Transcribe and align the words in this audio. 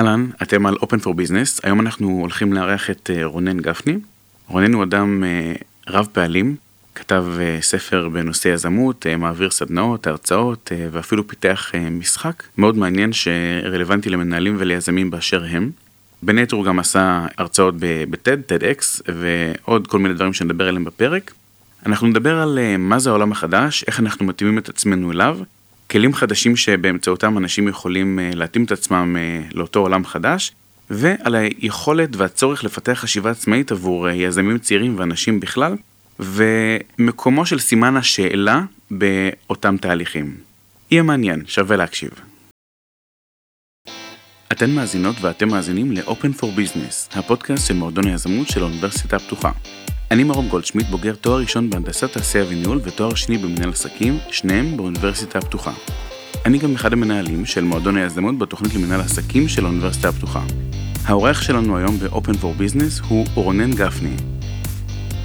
אהלן, 0.00 0.30
אתם 0.42 0.66
על 0.66 0.74
Open 0.74 1.04
for 1.04 1.08
Business, 1.08 1.60
היום 1.62 1.80
אנחנו 1.80 2.08
הולכים 2.20 2.52
לארח 2.52 2.90
את 2.90 3.10
אה, 3.14 3.24
רונן 3.24 3.60
גפני. 3.60 3.98
רונן 4.48 4.74
הוא 4.74 4.82
אדם 4.82 5.24
אה, 5.24 5.52
רב 5.88 6.08
פעלים, 6.12 6.56
כתב 6.94 7.24
אה, 7.40 7.58
ספר 7.60 8.08
בנושא 8.08 8.48
יזמות, 8.48 9.06
מעביר 9.18 9.50
סדנאות, 9.50 10.06
הרצאות 10.06 10.72
ואפילו 10.92 11.28
פיתח 11.28 11.72
משחק 11.90 12.42
מאוד 12.58 12.76
מעניין 12.76 13.10
שרלוונטי 13.12 14.10
למנהלים 14.10 14.56
וליזמים 14.58 15.10
באשר 15.10 15.44
הם. 15.50 15.70
בין 16.22 16.38
היתר 16.38 16.56
הוא 16.56 16.64
גם 16.64 16.78
עשה 16.78 17.26
הרצאות 17.38 17.74
ב-TED, 17.78 18.52
TEDx 18.52 19.02
ועוד 19.14 19.86
כל 19.86 19.98
מיני 19.98 20.14
דברים 20.14 20.32
שנדבר 20.32 20.68
עליהם 20.68 20.84
בפרק. 20.84 21.32
אנחנו 21.86 22.06
נדבר 22.06 22.38
על 22.38 22.58
מה 22.78 22.98
זה 22.98 23.10
העולם 23.10 23.32
החדש, 23.32 23.84
איך 23.86 24.00
אנחנו 24.00 24.26
מתאימים 24.26 24.58
את 24.58 24.68
עצמנו 24.68 25.12
אליו, 25.12 25.38
כלים 25.90 26.14
חדשים 26.14 26.56
שבאמצעותם 26.56 27.38
אנשים 27.38 27.68
יכולים 27.68 28.18
אה, 28.18 28.30
להתאים 28.34 28.64
את 28.64 28.72
עצמם 28.72 29.16
אה, 29.18 29.40
לאותו 29.54 29.80
עולם 29.80 30.04
חדש, 30.04 30.52
ועל 30.90 31.34
היכולת 31.34 32.16
והצורך 32.16 32.64
לפתח 32.64 32.92
חשיבה 32.92 33.30
עצמאית 33.30 33.72
עבור 33.72 34.08
אה, 34.08 34.14
יזמים 34.14 34.58
צעירים 34.58 34.98
ואנשים 34.98 35.40
בכלל, 35.40 35.76
ומקומו 36.20 37.46
של 37.46 37.58
סימן 37.58 37.96
השאלה 37.96 38.62
באותם 38.90 39.76
תהליכים. 39.76 40.34
יהיה 40.90 41.02
מעניין, 41.02 41.42
שווה 41.46 41.76
להקשיב. 41.76 42.10
אתן 44.52 44.70
מאזינות 44.70 45.16
ואתם 45.20 45.48
מאזינים 45.48 45.92
ל-Open 45.92 46.40
for 46.40 46.44
Business, 46.44 47.18
הפודקאסט 47.18 47.66
של 47.66 47.74
מועדון 47.74 48.06
היזמות 48.06 48.48
של 48.48 48.62
האוניברסיטה 48.62 49.16
הפתוחה. 49.16 49.50
אני 50.10 50.24
מרום 50.24 50.48
גולדשמיט, 50.48 50.86
בוגר 50.86 51.14
תואר 51.14 51.40
ראשון 51.40 51.70
בהנדסת 51.70 52.12
תעשייה 52.12 52.44
וניהול 52.48 52.80
ותואר 52.84 53.14
שני 53.14 53.38
במנהל 53.38 53.70
עסקים, 53.70 54.18
שניהם 54.30 54.76
באוניברסיטה 54.76 55.38
הפתוחה. 55.38 55.72
אני 56.46 56.58
גם 56.58 56.74
אחד 56.74 56.92
המנהלים 56.92 57.46
של 57.46 57.64
מועדון 57.64 57.96
היזמות 57.96 58.38
בתוכנית 58.38 58.74
למנהל 58.74 59.00
עסקים 59.00 59.48
של 59.48 59.64
האוניברסיטה 59.64 60.08
הפתוחה. 60.08 60.42
האורח 61.04 61.42
שלנו 61.42 61.76
היום 61.76 61.98
ב-Open 61.98 62.34
for 62.42 62.60
Business 62.60 63.04
הוא 63.08 63.26
אורנן 63.36 63.70
גפני. 63.74 64.16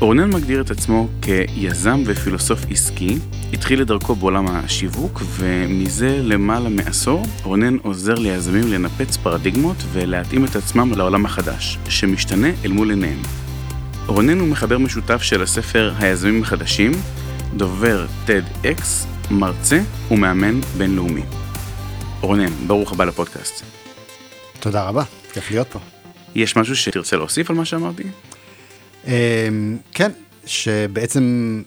אורנן 0.06 0.34
מגדיר 0.34 0.62
את 0.62 0.72
עצמו 0.72 1.08
כיזם 1.22 2.04
ופילוסוף 2.06 2.60
עסקי, 2.70 3.18
התחיל 3.54 3.82
את 3.82 3.88
דרכו 3.88 4.16
בעולם 4.16 4.46
השיווק, 4.48 5.22
ומזה 5.38 6.20
למעלה 6.24 6.70
מעשור, 6.70 7.26
אורנן 7.46 7.78
עוזר 7.78 8.14
ליזמים 8.14 8.64
לנפץ 8.68 9.18
פרדיגמות 9.18 9.76
ולהתאים 9.94 10.46
את 10.46 10.56
עצמם 10.56 10.92
לעולם 10.98 11.26
החדש, 11.26 11.78
שמשתנה 11.90 12.48
אל 12.66 12.72
מול 12.72 12.90
עיניהם. 12.90 13.22
רונן 14.08 14.40
הוא 14.40 14.48
מחבר 14.48 14.78
משותף 14.78 15.22
של 15.22 15.42
הספר 15.42 15.94
היזמים 15.98 16.42
החדשים, 16.42 16.92
דובר 17.58 18.06
TEDx, 18.28 18.82
מרצה 19.32 19.80
ומאמן 20.12 20.62
בינלאומי. 20.78 21.24
רונן, 22.22 22.52
ברוך 22.68 22.92
הבא 22.92 23.06
לפודקאסט. 23.06 23.64
תודה 24.60 24.84
רבה, 24.84 25.04
כיף 25.34 25.52
להיות 25.52 25.68
פה. 25.68 25.80
יש 26.36 26.56
משהו 26.56 26.76
שתרצה 26.76 27.18
להוסיף 27.18 27.50
על 27.50 27.56
מה 27.56 27.66
שאמרתי? 27.66 28.04
אמ, 29.06 29.78
כן, 29.94 30.12
שבעצם 30.46 31.64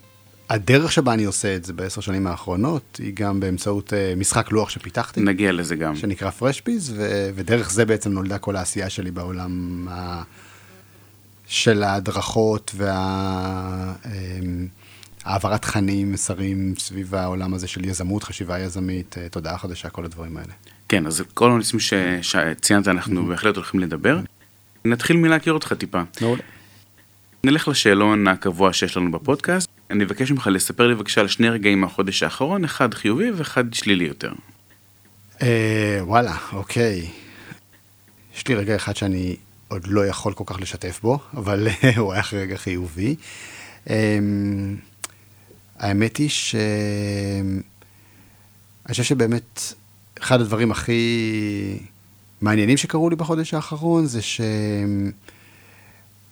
הדרך 0.50 0.92
שבה 0.92 1.12
אני 1.12 1.25
עושה 1.25 1.56
את 1.56 1.64
זה 1.64 1.72
בעשר 1.72 2.00
שנים 2.00 2.27
האחרונות, 2.27 3.00
היא 3.03 3.12
גם 3.14 3.41
באמצעות 3.41 3.92
אה, 3.92 4.14
משחק 4.17 4.50
לוח 4.53 4.70
שפיתחתי. 4.70 5.20
נגיע 5.20 5.53
לזה 5.53 5.77
גם. 5.77 5.97
שנקרא 5.97 6.30
פרשפיז, 6.30 6.95
ודרך 7.34 7.70
זה 7.70 7.84
בעצם 7.84 8.12
נולדה 8.12 8.39
כל 8.39 8.56
העשייה 8.56 8.91
שלי 8.91 9.11
בעולם 9.11 9.86
ה... 9.91 10.22
של 11.47 11.83
ההדרכות 11.83 12.75
והעברת 15.25 15.52
אמ, 15.52 15.56
תכנים, 15.56 16.12
מסרים 16.12 16.75
סביב 16.78 17.14
העולם 17.14 17.55
הזה 17.55 17.69
של 17.69 17.84
יזמות, 17.84 18.23
חשיבה 18.25 18.58
יזמית, 18.58 19.19
אה, 19.19 19.28
תודעה 19.28 19.58
חדשה, 19.58 19.89
כל 19.89 20.05
הדברים 20.05 20.36
האלה. 20.36 20.52
כן, 20.89 21.06
אז 21.06 21.23
כל 21.34 21.50
הנושאים 21.50 21.80
שציינת 22.23 22.89
אנחנו. 22.89 23.27
בהחלט 23.27 23.56
הולכים 23.56 23.80
לדבר. 23.80 24.20
נתחיל 24.84 25.17
מלהכיר 25.17 25.52
אותך 25.52 25.73
טיפה. 25.73 26.02
מעולה. 26.20 26.42
נלך 27.44 27.69
לשאלון 27.69 28.28
הקבוע 28.28 28.72
שיש 28.72 28.97
לנו 28.97 29.12
בפודקאסט. 29.12 29.69
אני 29.91 30.05
אבקש 30.05 30.31
ממך 30.31 30.47
לספר 30.53 30.86
לי 30.86 30.95
בבקשה 30.95 31.20
על 31.20 31.29
שני 31.29 31.48
רגעים 31.48 31.80
מהחודש 31.80 32.23
האחרון, 32.23 32.64
אחד 32.64 32.95
חיובי 32.95 33.30
ואחד 33.30 33.74
שלילי 33.74 34.05
יותר. 34.05 34.33
אה, 35.42 35.98
וואלה, 36.02 36.36
אוקיי. 36.52 37.11
יש 38.36 38.48
לי 38.48 38.55
רגע 38.55 38.77
אחד 38.77 38.96
שאני 38.96 39.36
עוד 39.68 39.86
לא 39.86 40.07
יכול 40.07 40.33
כל 40.33 40.45
כך 40.46 40.61
לשתף 40.61 41.01
בו, 41.02 41.18
אבל 41.36 41.68
הוא 41.96 42.12
היה 42.12 42.23
רגע 42.33 42.57
חיובי. 42.57 43.17
אמ, 43.91 44.77
האמת 45.79 46.17
היא 46.17 46.29
ש... 46.29 46.55
אני 48.86 48.92
חושב 48.92 49.02
שבאמת, 49.02 49.61
אחד 50.23 50.41
הדברים 50.41 50.70
הכי 50.70 51.79
מעניינים 52.41 52.77
שקרו 52.77 53.11
לי 53.11 53.17
בחודש 53.17 53.55
האחרון, 53.55 54.07
זה 54.07 54.20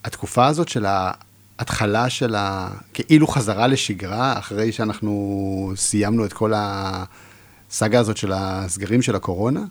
שהתקופה 0.07 0.47
הזאת 0.47 0.69
של 0.69 0.87
ההתחלה 0.89 2.11
של 2.11 2.35
ה... 2.35 2.69
כאילו 2.95 3.27
חזרה 3.27 3.67
לשגרה, 3.67 4.39
אחרי 4.39 4.73
שאנחנו 4.73 5.73
סיימנו 5.77 6.25
את 6.25 6.33
כל 6.33 6.53
הסאגה 6.57 8.01
הזאת 8.01 8.17
של 8.17 8.33
הסגרים 8.35 9.03
של 9.03 9.17
הקורונה, 9.17 9.65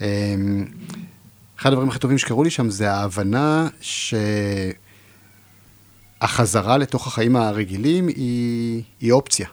אמ, 0.00 0.06
אחד 1.58 1.72
הדברים 1.72 1.88
הכי 1.88 1.98
טובים 1.98 2.18
שקרו 2.18 2.44
לי 2.44 2.50
שם 2.50 2.70
זה 2.70 2.92
ההבנה 2.92 3.68
שהחזרה 6.20 6.78
לתוך 6.78 7.06
החיים 7.06 7.36
הרגילים 7.36 8.08
היא, 8.08 8.82
היא 9.00 9.12
אופציה, 9.12 9.48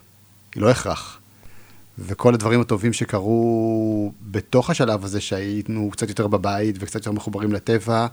היא 0.55 0.61
לא 0.61 0.69
הכרח. 0.69 1.17
וכל 1.99 2.33
הדברים 2.33 2.61
הטובים 2.61 2.93
שקרו 2.93 4.11
בתוך 4.21 4.69
השלב 4.69 5.05
הזה, 5.05 5.21
שהיינו 5.21 5.89
קצת 5.91 6.09
יותר 6.09 6.27
בבית 6.27 6.75
וקצת 6.79 6.95
יותר 6.95 7.11
מחוברים 7.11 7.53
לטבע, 7.53 8.07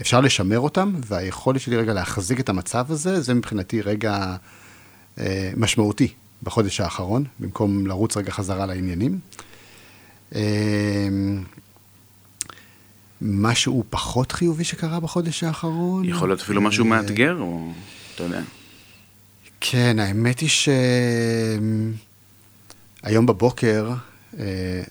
אפשר 0.00 0.20
לשמר 0.20 0.60
אותם, 0.60 0.92
והיכולת 1.06 1.60
שלי 1.60 1.76
רגע 1.76 1.94
להחזיק 1.94 2.40
את 2.40 2.48
המצב 2.48 2.86
הזה, 2.92 3.20
זה 3.20 3.34
מבחינתי 3.34 3.80
רגע 3.80 4.36
אה, 5.18 5.52
משמעותי 5.56 6.08
בחודש 6.42 6.80
האחרון, 6.80 7.24
במקום 7.38 7.86
לרוץ 7.86 8.16
רגע 8.16 8.30
חזרה 8.30 8.66
לעניינים. 8.66 9.18
אה, 10.34 11.08
משהו 13.22 13.84
פחות 13.90 14.32
חיובי 14.32 14.64
שקרה 14.64 15.00
בחודש 15.00 15.44
האחרון? 15.44 16.04
יכול 16.04 16.28
להיות 16.28 16.40
אפילו 16.40 16.60
משהו 16.60 16.84
מאתגר, 16.84 17.36
או 17.40 17.72
אתה 18.14 18.22
יודע. 18.22 18.40
כן, 19.60 19.98
האמת 19.98 20.40
היא 20.40 20.48
שהיום 23.02 23.26
בבוקר, 23.26 23.88
אה, 23.90 23.96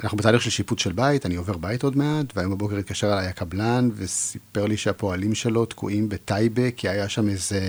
אנחנו 0.03 0.17
בתהליך 0.17 0.41
של 0.41 0.49
שיפוט 0.49 0.79
של 0.79 0.91
בית, 0.91 1.25
אני 1.25 1.35
עובר 1.35 1.57
בית 1.57 1.83
עוד 1.83 1.97
מעט, 1.97 2.25
והיום 2.35 2.51
בבוקר 2.51 2.77
התקשר 2.77 3.13
אליי 3.13 3.27
הקבלן 3.27 3.89
וסיפר 3.95 4.65
לי 4.65 4.77
שהפועלים 4.77 5.35
שלו 5.35 5.65
תקועים 5.65 6.09
בטייבה, 6.09 6.71
כי 6.71 6.89
היה 6.89 7.09
שם 7.09 7.29
איזה 7.29 7.59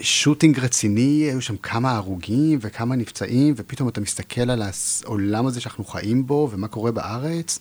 שוטינג 0.00 0.58
רציני, 0.58 1.28
היו 1.30 1.40
שם 1.40 1.56
כמה 1.56 1.96
הרוגים 1.96 2.58
וכמה 2.62 2.96
נפצעים, 2.96 3.54
ופתאום 3.56 3.88
אתה 3.88 4.00
מסתכל 4.00 4.50
על 4.50 4.62
העולם 5.04 5.46
הזה 5.46 5.60
שאנחנו 5.60 5.84
חיים 5.84 6.26
בו, 6.26 6.48
ומה 6.52 6.68
קורה 6.68 6.92
בארץ, 6.92 7.58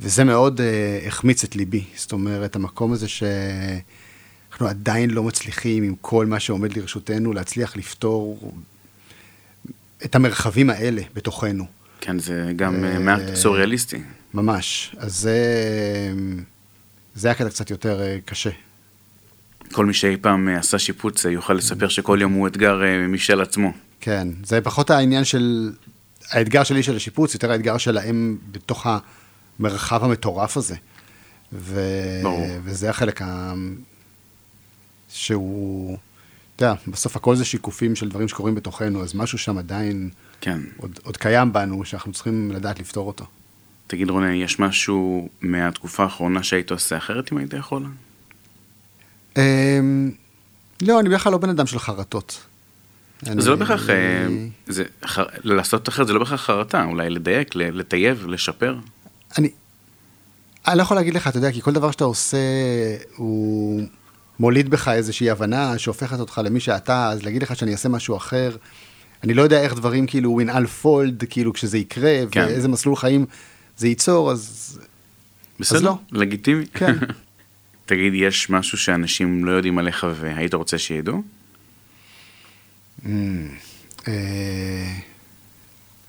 וזה 0.00 0.24
מאוד 0.24 0.60
uh, 0.60 1.06
החמיץ 1.06 1.44
את 1.44 1.56
ליבי. 1.56 1.84
זאת 1.96 2.12
אומרת, 2.12 2.56
המקום 2.56 2.92
הזה 2.92 3.06
שאנחנו 3.08 4.66
עדיין 4.68 5.10
לא 5.10 5.22
מצליחים, 5.22 5.82
עם 5.82 5.94
כל 6.00 6.26
מה 6.26 6.40
שעומד 6.40 6.76
לרשותנו, 6.76 7.32
להצליח 7.32 7.76
לפתור 7.76 8.52
את 10.04 10.14
המרחבים 10.14 10.70
האלה 10.70 11.02
בתוכנו. 11.14 11.64
כן, 12.00 12.18
זה 12.18 12.52
גם 12.56 12.84
uh, 12.84 12.98
מעט 12.98 13.34
סוריאליסטי. 13.34 14.02
ממש. 14.34 14.96
אז 14.98 15.16
זה, 15.16 15.38
זה 17.14 17.28
היה 17.28 17.34
קטע 17.34 17.48
קצת 17.48 17.70
יותר 17.70 18.00
uh, 18.00 18.30
קשה. 18.30 18.50
כל 19.72 19.86
מי 19.86 19.94
שאי 19.94 20.16
פעם 20.16 20.48
עשה 20.48 20.78
שיפוץ 20.78 21.24
יוכל 21.24 21.54
לספר 21.54 21.88
שכל 21.88 22.18
יום 22.20 22.32
הוא 22.32 22.48
אתגר 22.48 22.80
משל 23.08 23.40
עצמו. 23.40 23.72
כן, 24.00 24.28
זה 24.44 24.60
פחות 24.60 24.90
העניין 24.90 25.24
של, 25.24 25.72
האתגר 26.30 26.64
שלי 26.64 26.82
של 26.82 26.96
השיפוץ, 26.96 27.34
יותר 27.34 27.50
האתגר 27.50 27.78
שלהם 27.78 28.38
בתוך. 28.52 28.86
המרחב 29.58 30.04
המטורף 30.04 30.56
הזה. 30.56 30.74
ו... 31.52 31.80
ברור. 32.22 32.46
וזה 32.64 32.90
החלק 32.90 33.22
ה... 33.22 33.54
שהוא, 35.08 35.98
אתה 36.58 36.66
יודע, 36.66 36.80
בסוף 36.88 37.16
הכל 37.16 37.36
זה 37.36 37.44
שיקופים 37.44 37.96
של 37.96 38.08
דברים 38.08 38.28
שקורים 38.28 38.54
בתוכנו, 38.54 39.02
אז 39.02 39.14
משהו 39.14 39.38
שם 39.38 39.58
עדיין 39.58 40.10
כן. 40.40 40.60
עוד, 40.76 41.00
עוד 41.04 41.16
קיים 41.16 41.52
בנו, 41.52 41.84
שאנחנו 41.84 42.12
צריכים 42.12 42.52
לדעת 42.52 42.80
לפתור 42.80 43.06
אותו. 43.06 43.24
תגיד 43.86 44.10
רונן, 44.10 44.32
יש 44.32 44.58
משהו 44.58 45.28
מהתקופה 45.40 46.02
האחרונה 46.02 46.42
שהיית 46.42 46.70
עושה 46.70 46.96
אחרת 46.96 47.32
אם 47.32 47.38
היית 47.38 47.52
יכול? 47.52 47.86
אמ, 49.36 50.10
לא, 50.82 51.00
אני 51.00 51.08
בדרך 51.08 51.22
כלל 51.22 51.32
לא 51.32 51.38
בן 51.38 51.48
אדם 51.48 51.66
של 51.66 51.78
חרטות. 51.78 52.46
זה 53.22 53.50
לא 53.50 53.56
בהכרח, 53.56 53.90
אה, 53.90 54.26
לעשות 55.44 55.88
אחרת 55.88 56.06
זה 56.06 56.12
לא 56.12 56.18
בהכרח 56.18 56.40
חרטה, 56.40 56.84
אולי 56.84 57.10
לדייק, 57.10 57.54
לטייב, 57.54 58.26
לשפר. 58.26 58.78
אני, 59.38 59.50
אני 60.68 60.78
לא 60.78 60.82
יכול 60.82 60.96
להגיד 60.96 61.14
לך, 61.14 61.28
אתה 61.28 61.38
יודע, 61.38 61.52
כי 61.52 61.60
כל 61.60 61.72
דבר 61.72 61.90
שאתה 61.90 62.04
עושה, 62.04 62.38
הוא 63.16 63.82
מוליד 64.40 64.70
בך 64.70 64.88
איזושהי 64.88 65.30
הבנה 65.30 65.78
שהופכת 65.78 66.20
אותך 66.20 66.40
למי 66.44 66.60
שאתה, 66.60 67.10
אז 67.10 67.22
להגיד 67.22 67.42
לך 67.42 67.56
שאני 67.56 67.72
אעשה 67.72 67.88
משהו 67.88 68.16
אחר, 68.16 68.56
אני 69.24 69.34
לא 69.34 69.42
יודע 69.42 69.62
איך 69.62 69.74
דברים 69.74 70.06
כאילו 70.06 70.40
ינעל 70.40 70.66
פולד, 70.66 71.24
כאילו 71.30 71.52
כשזה 71.52 71.78
יקרה, 71.78 72.18
כן. 72.30 72.44
ואיזה 72.48 72.68
מסלול 72.68 72.96
חיים 72.96 73.26
זה 73.76 73.88
ייצור, 73.88 74.32
אז... 74.32 74.78
בסדר, 75.60 75.80
לא. 75.80 75.98
לגיטימי. 76.12 76.66
כן. 76.74 76.94
תגיד, 77.86 78.12
יש 78.14 78.50
משהו 78.50 78.78
שאנשים 78.78 79.44
לא 79.44 79.50
יודעים 79.50 79.78
עליך 79.78 80.06
והיית 80.20 80.54
רוצה 80.54 80.78
שידעו? 80.78 81.22
אה, 83.06 83.12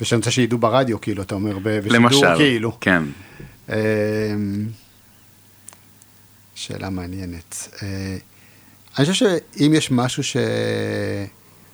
ושאני 0.02 0.18
רוצה 0.18 0.32
שידעו 0.32 0.58
ברדיו, 0.58 1.02
כאילו, 1.02 1.24
אתה 1.24 1.36
אומר, 1.36 1.58
בשידור, 1.60 1.94
למשל. 1.94 2.36
כאילו. 2.38 2.78
כן. 2.82 3.04
אה, 3.70 3.76
שאלה 6.60 6.90
מעניינת. 6.90 7.68
אה, 7.84 8.18
אני 8.98 9.06
חושב 9.06 9.14
שאם 9.14 9.74
יש 9.76 9.92
משהו 9.92 10.24
ש... 10.24 10.38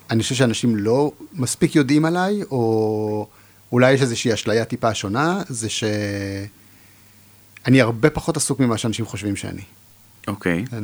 אני 0.09 0.23
חושב 0.23 0.35
שאנשים 0.35 0.75
לא 0.75 1.11
מספיק 1.33 1.75
יודעים 1.75 2.05
עליי, 2.05 2.43
או 2.43 3.27
אולי 3.71 3.91
יש 3.91 4.01
איזושהי 4.01 4.33
אשליה 4.33 4.65
טיפה 4.65 4.93
שונה, 4.93 5.41
זה 5.49 5.69
שאני 5.69 6.49
הרבה 7.81 8.09
פחות 8.09 8.37
עסוק 8.37 8.59
ממה 8.59 8.77
שאנשים 8.77 9.05
חושבים 9.05 9.35
שאני. 9.35 9.61
אוקיי, 10.27 10.65
כן. 10.65 10.83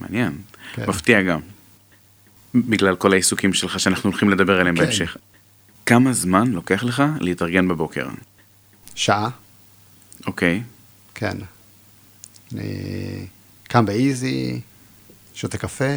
מעניין. 0.00 0.38
כן. 0.74 0.84
מפתיע 0.88 1.22
גם. 1.22 1.40
בגלל 2.54 2.96
כל 2.96 3.12
העיסוקים 3.12 3.52
שלך 3.52 3.80
שאנחנו 3.80 4.10
הולכים 4.10 4.30
לדבר 4.30 4.60
עליהם 4.60 4.76
כן. 4.76 4.84
בהמשך. 4.84 5.16
כמה 5.86 6.12
זמן 6.12 6.50
לוקח 6.50 6.84
לך 6.84 7.02
להתארגן 7.20 7.68
בבוקר? 7.68 8.08
שעה, 8.94 9.28
אוקיי. 10.26 10.62
כן. 11.14 11.36
אני 12.52 13.26
קם 13.70 13.86
באיזי, 13.86 14.60
שותה 15.34 15.58
קפה, 15.58 15.94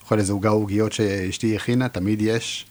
אוכל 0.00 0.18
איזה 0.18 0.32
עוגה 0.32 0.48
עוגיות 0.48 0.92
שאשתי 0.92 1.56
הכינה, 1.56 1.88
תמיד 1.88 2.22
יש. 2.22 2.66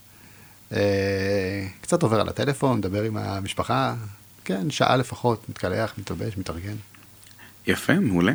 אה, 0.74 1.68
קצת 1.82 2.04
עובר 2.04 2.22
על 2.22 2.30
הטלפון, 2.30 2.78
מדבר 2.78 3.04
עם 3.04 3.18
המשפחה, 3.18 3.96
כן, 4.46 4.72
שעה 4.72 4.98
לפחות, 4.98 5.50
מתקלח, 5.50 5.94
מתלבש, 5.98 6.38
מתארגן. 6.38 6.76
יפה, 7.68 7.94
מעולה. 7.94 8.34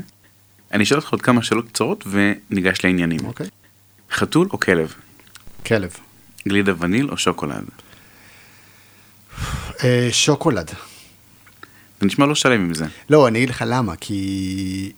אני 0.73 0.85
אשאל 0.85 0.97
אותך 0.97 1.11
עוד 1.11 1.23
כמה 1.23 1.43
שאלות 1.43 1.69
קצרות 1.69 2.05
וניגש 2.07 2.85
לעניינים. 2.85 3.21
אוקיי. 3.25 3.47
חתול 4.11 4.49
או 4.53 4.61
כלב? 4.61 4.95
כלב. 5.67 5.97
גלידה 6.49 6.73
וניל 6.79 7.11
או 7.11 7.17
שוקולד? 7.17 7.65
אה, 9.85 10.09
שוקולד. 10.13 10.71
זה 12.01 12.07
נשמע 12.07 12.27
לא 12.27 12.35
שלם 12.35 12.61
עם 12.61 12.75
זה. 12.75 12.85
לא, 13.11 13.29
אני 13.29 13.39
אגיד 13.39 13.51
לך 13.51 13.65
למה, 13.67 13.97
כי 13.97 14.93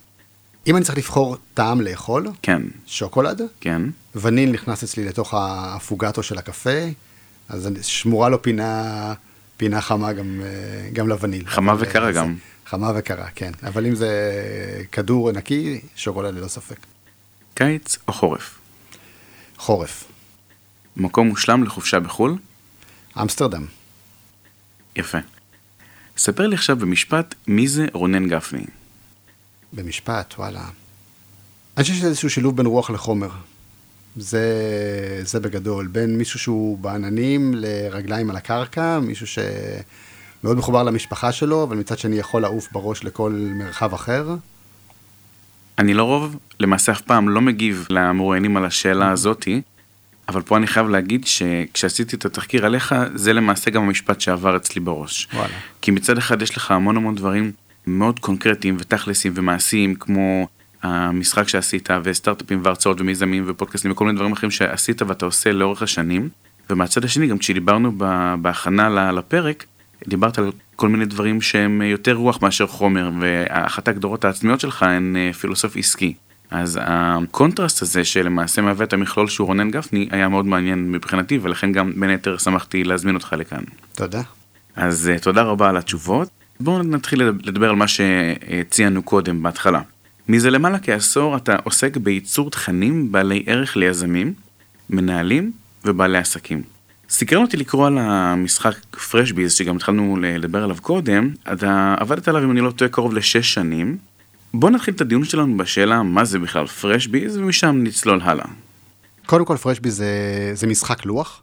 אם 0.68 0.76
אני 0.76 0.84
צריך 0.84 0.98
לבחור 0.98 1.36
טעם 1.54 1.80
לאכול, 1.80 2.26
כן, 2.42 2.62
שוקולד, 2.86 3.40
כן. 3.60 3.82
וניל 4.14 4.50
נכנס 4.50 4.84
אצלי 4.84 5.04
לתוך 5.04 5.34
האפוגטו 5.34 6.22
של 6.22 6.38
הקפה, 6.38 6.70
אז 7.48 7.68
שמורה 7.82 8.28
לו 8.28 8.42
פינה, 8.42 9.14
פינה 9.56 9.80
חמה 9.80 10.12
גם, 10.12 10.40
אה, 10.44 10.90
גם 10.92 11.08
לווניל. 11.08 11.46
חמה 11.46 11.74
וקרה 11.78 12.06
אה, 12.06 12.12
גם. 12.12 12.36
חמה 12.66 12.92
וקרה, 12.96 13.26
כן. 13.34 13.52
אבל 13.62 13.86
אם 13.86 13.94
זה 13.94 14.08
כדור 14.92 15.32
נקי, 15.32 15.80
שוקולד 15.96 16.34
ללא 16.34 16.48
ספק. 16.48 16.76
קיץ 17.54 17.98
או 18.08 18.12
חורף? 18.12 18.58
חורף. 19.56 20.04
מקום 20.96 21.28
מושלם 21.28 21.64
לחופשה 21.64 22.00
בחו"ל? 22.00 22.36
אמסטרדם. 23.22 23.64
יפה. 24.96 25.18
ספר 26.16 26.46
לי 26.46 26.54
עכשיו 26.54 26.76
במשפט 26.76 27.34
מי 27.46 27.68
זה 27.68 27.86
רונן 27.92 28.28
גפני. 28.28 28.64
במשפט, 29.72 30.34
וואלה. 30.38 30.64
אני 31.76 31.82
חושב 31.82 31.94
שזה 31.94 32.06
איזשהו 32.06 32.30
שילוב 32.30 32.56
בין 32.56 32.66
רוח 32.66 32.90
לחומר. 32.90 33.28
זה, 34.16 34.42
זה 35.24 35.40
בגדול. 35.40 35.86
בין 35.86 36.18
מישהו 36.18 36.38
שהוא 36.38 36.78
בעננים 36.78 37.54
לרגליים 37.54 38.30
על 38.30 38.36
הקרקע, 38.36 38.98
מישהו 38.98 39.26
שמאוד 39.26 40.56
מחובר 40.56 40.82
למשפחה 40.82 41.32
שלו, 41.32 41.62
אבל 41.62 41.76
מצד 41.76 41.98
שני 41.98 42.16
יכול 42.16 42.42
לעוף 42.42 42.72
בראש 42.72 43.04
לכל 43.04 43.32
מרחב 43.54 43.94
אחר. 43.94 44.36
אני 45.78 45.94
לרוב, 45.94 46.36
למעשה 46.60 46.92
אף 46.92 47.00
פעם 47.00 47.28
לא 47.28 47.40
מגיב 47.40 47.86
למרואיינים 47.90 48.56
על 48.56 48.64
השאלה 48.64 49.10
הזאתי, 49.10 49.62
אבל 50.28 50.42
פה 50.42 50.56
אני 50.56 50.66
חייב 50.66 50.88
להגיד 50.88 51.26
שכשעשיתי 51.26 52.16
את 52.16 52.24
התחקיר 52.24 52.66
עליך, 52.66 52.94
זה 53.14 53.32
למעשה 53.32 53.70
גם 53.70 53.82
המשפט 53.82 54.20
שעבר 54.20 54.56
אצלי 54.56 54.80
בראש. 54.80 55.28
וואלה. 55.34 55.54
כי 55.80 55.90
מצד 55.90 56.18
אחד 56.18 56.42
יש 56.42 56.56
לך 56.56 56.70
המון 56.70 56.96
המון 56.96 57.14
דברים 57.14 57.52
מאוד 57.88 58.18
קונקרטיים 58.18 58.76
ותכלסים 58.78 59.32
ומעשיים, 59.36 59.94
כמו 59.94 60.48
המשחק 60.82 61.48
שעשית, 61.48 61.88
וסטארט-אפים 62.04 62.60
והרצאות 62.64 63.00
ומיזמים 63.00 63.44
ופודקאסטים 63.46 63.90
וכל 63.90 64.04
מיני 64.04 64.16
דברים 64.16 64.32
אחרים 64.32 64.50
שעשית 64.50 65.02
ואתה 65.02 65.26
עושה 65.26 65.52
לאורך 65.52 65.82
השנים. 65.82 66.28
ומהצד 66.70 67.04
השני, 67.04 67.26
גם 67.26 67.38
כשדיברנו 67.38 67.92
בהכנה 68.42 69.12
לפרק, 69.12 69.64
דיברת 70.08 70.38
על 70.38 70.52
כל 70.76 70.88
מיני 70.88 71.04
דברים 71.04 71.40
שהם 71.40 71.82
יותר 71.82 72.12
רוח 72.12 72.42
מאשר 72.42 72.66
חומר, 72.66 73.10
ואחת 73.20 73.88
ההגדרות 73.88 74.24
העצמיות 74.24 74.60
שלך 74.60 74.82
הן 74.82 75.16
אה, 75.16 75.32
פילוסוף 75.32 75.76
עסקי. 75.76 76.14
אז 76.50 76.78
הקונטרסט 76.82 77.82
הזה 77.82 78.04
שלמעשה 78.04 78.62
מהווה 78.62 78.84
את 78.84 78.92
המכלול 78.92 79.28
שהוא 79.28 79.46
רונן 79.46 79.70
גפני 79.70 80.08
היה 80.10 80.28
מאוד 80.28 80.46
מעניין 80.46 80.92
מבחינתי 80.92 81.38
ולכן 81.42 81.72
גם 81.72 81.92
בין 81.96 82.10
היתר 82.10 82.38
שמחתי 82.38 82.84
להזמין 82.84 83.14
אותך 83.14 83.34
לכאן. 83.38 83.62
תודה. 83.94 84.22
אז 84.76 85.10
uh, 85.16 85.22
תודה 85.22 85.42
רבה 85.42 85.68
על 85.68 85.76
התשובות. 85.76 86.37
בואו 86.60 86.82
נתחיל 86.82 87.22
לדבר 87.22 87.70
על 87.70 87.76
מה 87.76 87.84
שציינו 87.88 89.02
קודם 89.02 89.42
בהתחלה. 89.42 89.80
מזה 90.28 90.50
למעלה 90.50 90.78
כעשור 90.78 91.36
אתה 91.36 91.56
עוסק 91.64 91.96
בייצור 91.96 92.50
תכנים 92.50 93.12
בעלי 93.12 93.44
ערך 93.46 93.76
ליזמים, 93.76 94.34
מנהלים 94.90 95.52
ובעלי 95.84 96.18
עסקים. 96.18 96.62
סקרן 97.08 97.42
אותי 97.42 97.56
לקרוא 97.56 97.86
על 97.86 97.98
המשחק 97.98 98.74
פרשביז 99.10 99.52
שגם 99.52 99.76
התחלנו 99.76 100.16
לדבר 100.20 100.64
עליו 100.64 100.76
קודם, 100.80 101.30
אתה 101.52 101.94
עבדת 101.98 102.28
עליו 102.28 102.44
אם 102.44 102.50
אני 102.50 102.60
לא 102.60 102.70
טועה 102.70 102.90
קרוב 102.90 103.14
לשש 103.14 103.54
שנים. 103.54 103.98
בואו 104.54 104.72
נתחיל 104.72 104.94
את 104.94 105.00
הדיון 105.00 105.24
שלנו 105.24 105.56
בשאלה 105.56 106.02
מה 106.02 106.24
זה 106.24 106.38
בכלל 106.38 106.66
פרשביז 106.66 107.36
ומשם 107.36 107.80
נצלול 107.82 108.20
הלאה. 108.22 108.46
קודם 109.26 109.44
כל, 109.44 109.56
פרשבי 109.56 109.90
זה, 109.90 110.06
זה 110.54 110.66
משחק 110.66 111.06
לוח, 111.06 111.42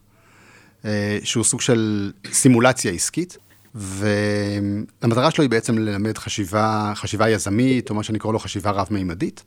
אה, 0.86 1.18
שהוא 1.24 1.44
סוג 1.44 1.62
של 1.62 2.12
סימולציה 2.32 2.92
עסקית, 2.92 3.38
והמטרה 3.76 5.32
שלו 5.32 5.42
היא 5.42 5.50
בעצם 5.50 5.78
ללמד 5.78 6.18
חשיבה, 6.18 6.94
חשיבה 6.96 7.30
יזמית, 7.30 7.90
או 7.90 7.96
מה 7.96 8.04
שאני 8.04 8.20
קורא 8.20 8.34
לו 8.34 8.40
חשיבה 8.40 8.72
רב-מימדית. 8.72 9.44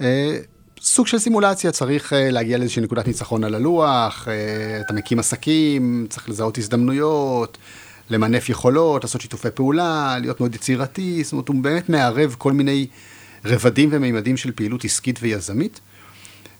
אה, 0.00 0.38
סוג 0.80 1.06
של 1.06 1.18
סימולציה, 1.18 1.70
צריך 1.70 2.12
אה, 2.12 2.30
להגיע 2.30 2.58
לאיזושהי 2.58 2.82
נקודת 2.82 3.06
ניצחון 3.06 3.44
על 3.44 3.54
הלוח, 3.54 4.28
אה, 4.28 4.80
אתה 4.80 4.92
מקים 4.92 5.18
עסקים, 5.18 6.06
צריך 6.10 6.28
לזהות 6.28 6.58
הזדמנויות, 6.58 7.58
למנף 8.10 8.48
יכולות, 8.48 9.04
לעשות 9.04 9.20
שיתופי 9.20 9.50
פעולה, 9.54 10.16
להיות 10.20 10.40
מאוד 10.40 10.54
יצירתי, 10.54 11.24
זאת 11.24 11.32
אומרת, 11.32 11.48
הוא 11.48 11.56
באמת 11.62 11.88
מערב 11.88 12.34
כל 12.38 12.52
מיני 12.52 12.86
רבדים 13.44 13.88
ומימדים 13.92 14.36
של 14.36 14.52
פעילות 14.52 14.84
עסקית 14.84 15.18
ויזמית. 15.22 15.80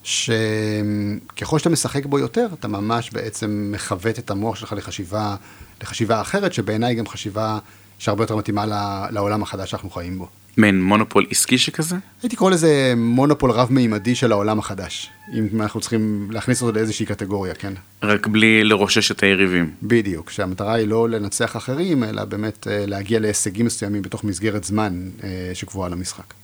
שככל 0.04 1.58
שאתה 1.58 1.70
משחק 1.70 2.06
בו 2.06 2.18
יותר, 2.18 2.46
אתה 2.58 2.68
ממש 2.68 3.10
בעצם 3.10 3.70
מכוות 3.74 4.18
את 4.18 4.30
המוח 4.30 4.56
שלך 4.56 4.72
לחשיבה, 4.72 5.36
לחשיבה 5.82 6.20
אחרת, 6.20 6.52
שבעיניי 6.52 6.94
גם 6.94 7.06
חשיבה 7.06 7.58
שהרבה 7.98 8.24
יותר 8.24 8.36
מתאימה 8.36 8.64
לעולם 9.10 9.42
החדש 9.42 9.70
שאנחנו 9.70 9.90
חיים 9.90 10.18
בו. 10.18 10.28
מעין 10.56 10.82
מונופול 10.82 11.26
עסקי 11.30 11.58
שכזה? 11.58 11.96
הייתי 12.22 12.36
קורא 12.36 12.50
לזה 12.50 12.94
מונופול 12.96 13.50
רב-מימדי 13.50 14.14
של 14.14 14.32
העולם 14.32 14.58
החדש, 14.58 15.10
אם 15.34 15.62
אנחנו 15.62 15.80
צריכים 15.80 16.28
להכניס 16.30 16.62
אותו 16.62 16.72
לאיזושהי 16.78 17.06
קטגוריה, 17.06 17.54
כן? 17.54 17.72
רק 18.02 18.26
בלי 18.26 18.64
לרושש 18.64 19.10
את 19.10 19.22
היריבים. 19.22 19.70
בדיוק, 19.82 20.30
שהמטרה 20.30 20.74
היא 20.74 20.88
לא 20.88 21.08
לנצח 21.08 21.56
אחרים, 21.56 22.04
אלא 22.04 22.24
באמת 22.24 22.66
אה, 22.66 22.86
להגיע 22.86 23.20
להישגים 23.20 23.66
מסוימים 23.66 24.02
בתוך 24.02 24.24
מסגרת 24.24 24.64
זמן 24.64 25.08
אה, 25.24 25.50
שקבועה 25.54 25.88
למשחק. 25.88 26.34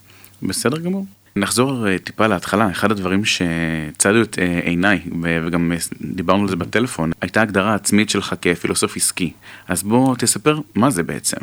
בסדר 0.43 0.79
גמור. 0.79 1.07
נחזור 1.39 1.89
אה, 1.89 1.99
טיפה 1.99 2.27
להתחלה, 2.27 2.71
אחד 2.71 2.91
הדברים 2.91 3.23
שצדו 3.25 4.23
את 4.23 4.39
אה, 4.39 4.61
עיניי, 4.65 5.01
וגם 5.47 5.73
אה, 5.73 5.77
דיברנו 6.01 6.43
על 6.43 6.49
זה 6.49 6.57
בטלפון, 6.57 7.13
הייתה 7.21 7.43
הגדרה 7.43 7.75
עצמית 7.75 8.11
שלך 8.11 8.35
כפילוסוף 8.43 8.97
עסקי. 8.97 9.33
אז 9.69 9.83
בוא 9.83 10.17
תספר 10.17 10.61
מה 10.75 10.91
זה 10.91 11.03
בעצם. 11.03 11.37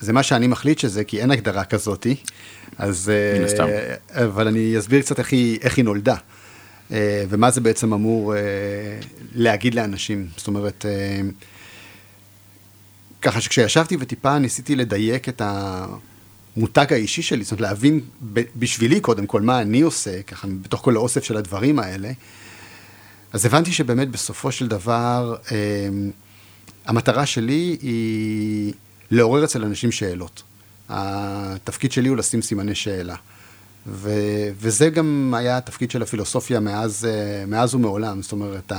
זה 0.00 0.12
מה 0.12 0.22
שאני 0.22 0.46
מחליט 0.46 0.78
שזה, 0.78 1.04
כי 1.04 1.20
אין 1.20 1.30
הגדרה 1.30 1.64
כזאתי. 1.64 2.16
אז... 2.78 3.12
מן 3.38 3.44
הסתם. 3.44 3.66
אבל 4.10 4.48
אני 4.48 4.78
אסביר 4.78 5.00
קצת 5.00 5.18
איך 5.18 5.32
היא, 5.32 5.58
איך 5.62 5.76
היא 5.76 5.84
נולדה. 5.84 6.16
ומה 7.28 7.50
זה 7.50 7.60
בעצם 7.60 7.92
אמור 7.92 8.34
להגיד 9.34 9.74
לאנשים. 9.74 10.28
זאת 10.36 10.46
אומרת, 10.46 10.84
ככה 13.22 13.40
שכשישבתי 13.40 13.96
וטיפה 14.00 14.38
ניסיתי 14.38 14.76
לדייק 14.76 15.28
את 15.28 15.42
המותג 16.56 16.92
האישי 16.92 17.22
שלי, 17.22 17.44
זאת 17.44 17.52
אומרת 17.52 17.60
להבין 17.62 18.00
בשבילי 18.56 19.00
קודם 19.00 19.26
כל 19.26 19.40
מה 19.40 19.60
אני 19.60 19.80
עושה, 19.80 20.22
ככה 20.22 20.48
בתוך 20.62 20.80
כל 20.80 20.96
האוסף 20.96 21.24
של 21.24 21.36
הדברים 21.36 21.78
האלה, 21.78 22.10
אז 23.32 23.46
הבנתי 23.46 23.72
שבאמת 23.72 24.10
בסופו 24.10 24.52
של 24.52 24.68
דבר, 24.68 25.36
אה, 25.52 25.56
המטרה 26.86 27.26
שלי 27.26 27.76
היא 27.82 28.72
לעורר 29.10 29.44
אצל 29.44 29.64
אנשים 29.64 29.92
שאלות. 29.92 30.42
התפקיד 30.88 31.92
שלי 31.92 32.08
הוא 32.08 32.16
לשים 32.16 32.42
סימני 32.42 32.74
שאלה. 32.74 33.14
ו, 33.86 34.10
וזה 34.58 34.90
גם 34.90 35.34
היה 35.36 35.56
התפקיד 35.56 35.90
של 35.90 36.02
הפילוסופיה 36.02 36.60
מאז, 36.60 37.04
אה, 37.04 37.46
מאז 37.46 37.74
ומעולם. 37.74 38.22
זאת 38.22 38.32
אומרת, 38.32 38.72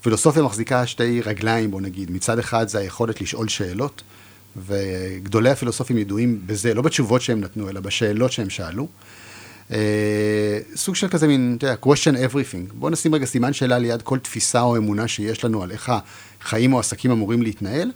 הפילוסופיה 0.00 0.42
מחזיקה 0.42 0.86
שתי 0.86 1.20
רגליים, 1.20 1.70
בוא 1.70 1.80
נגיד. 1.80 2.10
מצד 2.10 2.38
אחד 2.38 2.68
זה 2.68 2.78
היכולת 2.78 3.20
לשאול 3.20 3.48
שאלות, 3.48 4.02
וגדולי 4.56 5.50
הפילוסופים 5.50 5.98
ידועים 5.98 6.40
בזה, 6.46 6.74
לא 6.74 6.82
בתשובות 6.82 7.22
שהם 7.22 7.40
נתנו, 7.40 7.68
אלא 7.68 7.80
בשאלות 7.80 8.32
שהם 8.32 8.50
שאלו. 8.50 8.88
אה, 9.72 10.58
סוג 10.76 10.94
של 10.94 11.08
כזה 11.08 11.26
מין, 11.26 11.54
אתה 11.58 11.66
יודע, 11.66 11.76
question 11.82 12.30
everything. 12.30 12.74
בואו 12.74 12.90
נשים 12.90 13.14
רגע 13.14 13.26
סימן 13.26 13.52
שאלה 13.52 13.78
ליד 13.78 14.02
כל 14.02 14.18
תפיסה 14.18 14.60
או 14.60 14.76
אמונה 14.76 15.08
שיש 15.08 15.44
לנו 15.44 15.62
על 15.62 15.70
איך 15.70 15.92
החיים 16.40 16.72
או 16.72 16.80
עסקים 16.80 17.10
אמורים 17.10 17.42
להתנהל, 17.42 17.90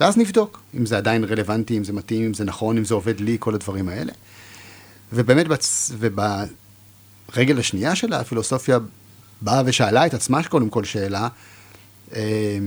ואז 0.00 0.16
נבדוק 0.16 0.60
אם 0.74 0.86
זה 0.86 0.96
עדיין 0.96 1.24
רלוונטי, 1.24 1.78
אם 1.78 1.84
זה 1.84 1.92
מתאים, 1.92 2.24
אם 2.24 2.34
זה 2.34 2.44
נכון, 2.44 2.76
אם 2.76 2.84
זה 2.84 2.94
עובד 2.94 3.20
לי, 3.20 3.36
כל 3.40 3.54
הדברים 3.54 3.88
האלה. 3.88 4.12
ובאמת, 5.12 5.48
בצ... 5.48 5.92
וברגל 5.98 7.58
השנייה 7.58 7.94
שלה, 7.94 8.20
הפילוסופיה 8.20 8.78
באה 9.40 9.62
ושאלה 9.66 10.06
את 10.06 10.14
עצמה 10.14 10.42
קודם 10.42 10.68
כל 10.68 10.84
שאלה, 10.84 11.28
אה, 12.14 12.58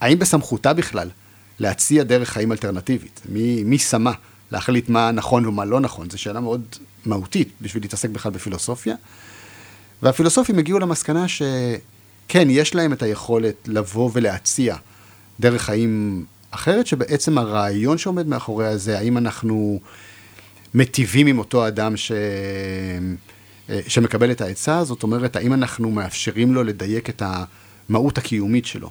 האם 0.00 0.18
בסמכותה 0.18 0.72
בכלל 0.72 1.10
להציע 1.58 2.02
דרך 2.02 2.28
חיים 2.28 2.52
אלטרנטיבית? 2.52 3.20
מי, 3.28 3.64
מי 3.64 3.78
שמה 3.78 4.12
להחליט 4.52 4.88
מה 4.88 5.10
נכון 5.10 5.46
ומה 5.46 5.64
לא 5.64 5.80
נכון? 5.80 6.10
זו 6.10 6.18
שאלה 6.18 6.40
מאוד 6.40 6.62
מהותית 7.06 7.48
בשביל 7.60 7.82
להתעסק 7.82 8.10
בכלל 8.10 8.32
בפילוסופיה. 8.32 8.94
והפילוסופים 10.02 10.58
הגיעו 10.58 10.78
למסקנה 10.78 11.26
שכן, 11.28 12.50
יש 12.50 12.74
להם 12.74 12.92
את 12.92 13.02
היכולת 13.02 13.54
לבוא 13.68 14.10
ולהציע 14.12 14.76
דרך 15.40 15.62
חיים 15.62 16.24
אחרת, 16.50 16.86
שבעצם 16.86 17.38
הרעיון 17.38 17.98
שעומד 17.98 18.26
מאחוריה 18.26 18.76
זה 18.76 18.98
האם 18.98 19.18
אנחנו 19.18 19.80
מטיבים 20.74 21.26
עם 21.26 21.38
אותו 21.38 21.68
אדם 21.68 21.96
ש... 21.96 22.12
שמקבל 23.88 24.30
את 24.30 24.40
העצה, 24.40 24.84
זאת 24.84 25.02
אומרת, 25.02 25.36
האם 25.36 25.52
אנחנו 25.52 25.90
מאפשרים 25.90 26.54
לו 26.54 26.64
לדייק 26.64 27.10
את 27.10 27.22
המהות 27.88 28.18
הקיומית 28.18 28.66
שלו. 28.66 28.90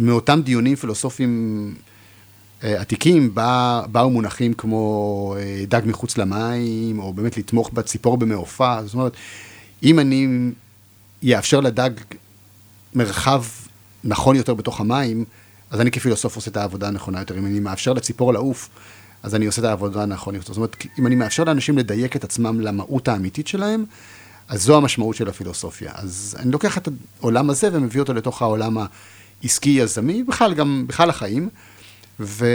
מאותם 0.00 0.40
דיונים 0.44 0.76
פילוסופיים 0.76 1.74
אה, 2.64 2.80
עתיקים 2.80 3.34
בא, 3.34 3.82
באו 3.92 4.10
מונחים 4.10 4.52
כמו 4.52 5.34
אה, 5.38 5.64
דג 5.68 5.82
מחוץ 5.84 6.18
למים, 6.18 6.98
או 6.98 7.12
באמת 7.12 7.36
לתמוך 7.36 7.70
בציפור 7.72 8.16
במעופה, 8.16 8.78
זאת 8.84 8.94
אומרת, 8.94 9.12
אם 9.82 9.98
אני 9.98 10.28
יאפשר 11.22 11.60
לדג 11.60 11.90
מרחב 12.94 13.44
נכון 14.04 14.36
יותר 14.36 14.54
בתוך 14.54 14.80
המים, 14.80 15.24
אז 15.70 15.80
אני 15.80 15.90
כפילוסוף 15.90 16.36
עושה 16.36 16.50
את 16.50 16.56
העבודה 16.56 16.88
הנכונה 16.88 17.20
יותר. 17.20 17.38
אם 17.38 17.46
אני 17.46 17.60
מאפשר 17.60 17.92
לציפור 17.92 18.32
לעוף, 18.32 18.68
אז 19.22 19.34
אני 19.34 19.46
עושה 19.46 19.60
את 19.60 19.66
העבודה 19.66 20.02
הנכונה 20.02 20.38
יותר. 20.38 20.48
זאת 20.48 20.56
אומרת, 20.56 20.76
אם 20.98 21.06
אני 21.06 21.14
מאפשר 21.14 21.44
לאנשים 21.44 21.78
לדייק 21.78 22.16
את 22.16 22.24
עצמם 22.24 22.60
למהות 22.60 23.08
האמיתית 23.08 23.46
שלהם, 23.46 23.84
אז 24.48 24.62
זו 24.62 24.76
המשמעות 24.76 25.16
של 25.16 25.28
הפילוסופיה. 25.28 25.92
אז 25.94 26.36
אני 26.38 26.50
לוקח 26.50 26.78
את 26.78 26.88
העולם 27.20 27.50
הזה 27.50 27.68
ומביא 27.72 28.00
אותו 28.00 28.14
לתוך 28.14 28.42
העולם 28.42 28.78
העסקי-יזמי, 29.42 30.22
בכלל 30.22 30.54
גם, 30.54 30.84
בכלל 30.88 31.10
החיים. 31.10 31.48
ו... 32.20 32.46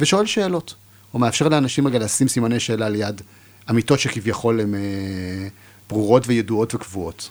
ושואל 0.00 0.26
שאלות, 0.26 0.74
או 1.14 1.18
מאפשר 1.18 1.48
לאנשים 1.48 1.86
רגע 1.86 1.98
לשים 1.98 2.28
סימני 2.28 2.60
שאלה 2.60 2.88
ליד 2.88 3.22
אמיתות 3.70 4.00
שכביכול 4.00 4.60
הן 4.60 4.74
אה, 4.74 4.80
ברורות 5.88 6.26
וידועות 6.26 6.74
וקבועות. 6.74 7.30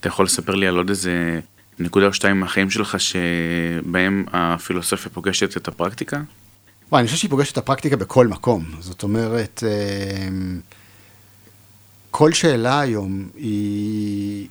אתה 0.00 0.08
יכול 0.08 0.24
לספר 0.24 0.54
לי 0.54 0.66
על 0.66 0.76
עוד 0.76 0.88
איזה 0.88 1.40
נקודה 1.78 2.06
או 2.06 2.12
שתיים 2.12 2.40
מהחיים 2.40 2.70
שלך 2.70 2.96
שבהם 3.00 4.24
הפילוסופיה 4.32 5.10
פוגשת 5.12 5.56
את 5.56 5.68
הפרקטיקה? 5.68 6.22
וואי, 6.92 7.00
אני 7.00 7.06
חושב 7.06 7.18
שהיא 7.18 7.30
פוגשת 7.30 7.52
את 7.52 7.58
הפרקטיקה 7.58 7.96
בכל 7.96 8.26
מקום. 8.26 8.64
זאת 8.80 9.02
אומרת, 9.02 9.62
אה, 9.66 10.28
כל 12.10 12.32
שאלה 12.32 12.80
היום 12.80 13.28
היא... 13.34 14.48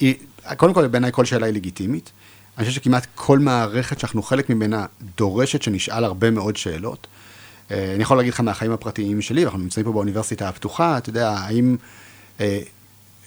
היא 0.00 0.14
קודם 0.56 0.74
כל, 0.74 0.86
בעיניי 0.86 1.12
כל 1.12 1.24
שאלה 1.24 1.46
היא 1.46 1.54
לגיטימית. 1.54 2.12
אני 2.58 2.66
חושב 2.66 2.80
שכמעט 2.80 3.06
כל 3.14 3.38
מערכת 3.38 3.98
שאנחנו 3.98 4.22
חלק 4.22 4.50
ממנה 4.50 4.86
דורשת 5.16 5.62
שנשאל 5.62 6.04
הרבה 6.04 6.30
מאוד 6.30 6.56
שאלות. 6.56 7.06
אה, 7.70 7.92
אני 7.94 8.02
יכול 8.02 8.16
להגיד 8.16 8.32
לך 8.32 8.40
מהחיים 8.40 8.72
הפרטיים 8.72 9.22
שלי, 9.22 9.44
אנחנו 9.44 9.58
נמצאים 9.58 9.84
פה 9.86 9.92
באוניברסיטה 9.92 10.48
הפתוחה, 10.48 10.98
אתה 10.98 11.08
יודע, 11.08 11.30
האם 11.30 11.76
אה, 12.40 12.60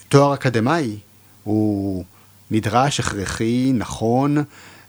תואר 0.09 0.33
אקדמאי 0.33 0.97
הוא 1.43 2.03
נדרש, 2.51 2.99
הכרחי, 2.99 3.71
נכון, 3.73 4.37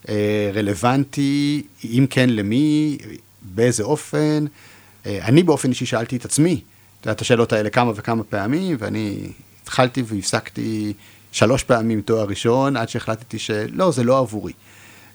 אה, 0.08 0.50
רלוונטי, 0.54 1.62
אם 1.84 2.06
כן 2.10 2.30
למי, 2.30 2.98
באיזה 3.42 3.82
אופן. 3.82 4.44
אה, 5.06 5.18
אני 5.22 5.42
באופן 5.42 5.68
אישי 5.68 5.86
שאלתי 5.86 6.16
את 6.16 6.24
עצמי 6.24 6.60
את 7.10 7.20
השאלות 7.20 7.52
האלה 7.52 7.70
כמה 7.70 7.92
וכמה 7.96 8.24
פעמים, 8.24 8.76
ואני 8.80 9.32
התחלתי 9.62 10.02
והפסקתי 10.06 10.92
שלוש 11.36 11.64
פעמים 11.64 12.00
תואר 12.00 12.24
ראשון, 12.24 12.76
עד 12.76 12.88
שהחלטתי 12.88 13.38
שלא, 13.38 13.90
זה 13.90 14.04
לא 14.04 14.18
עבורי. 14.18 14.52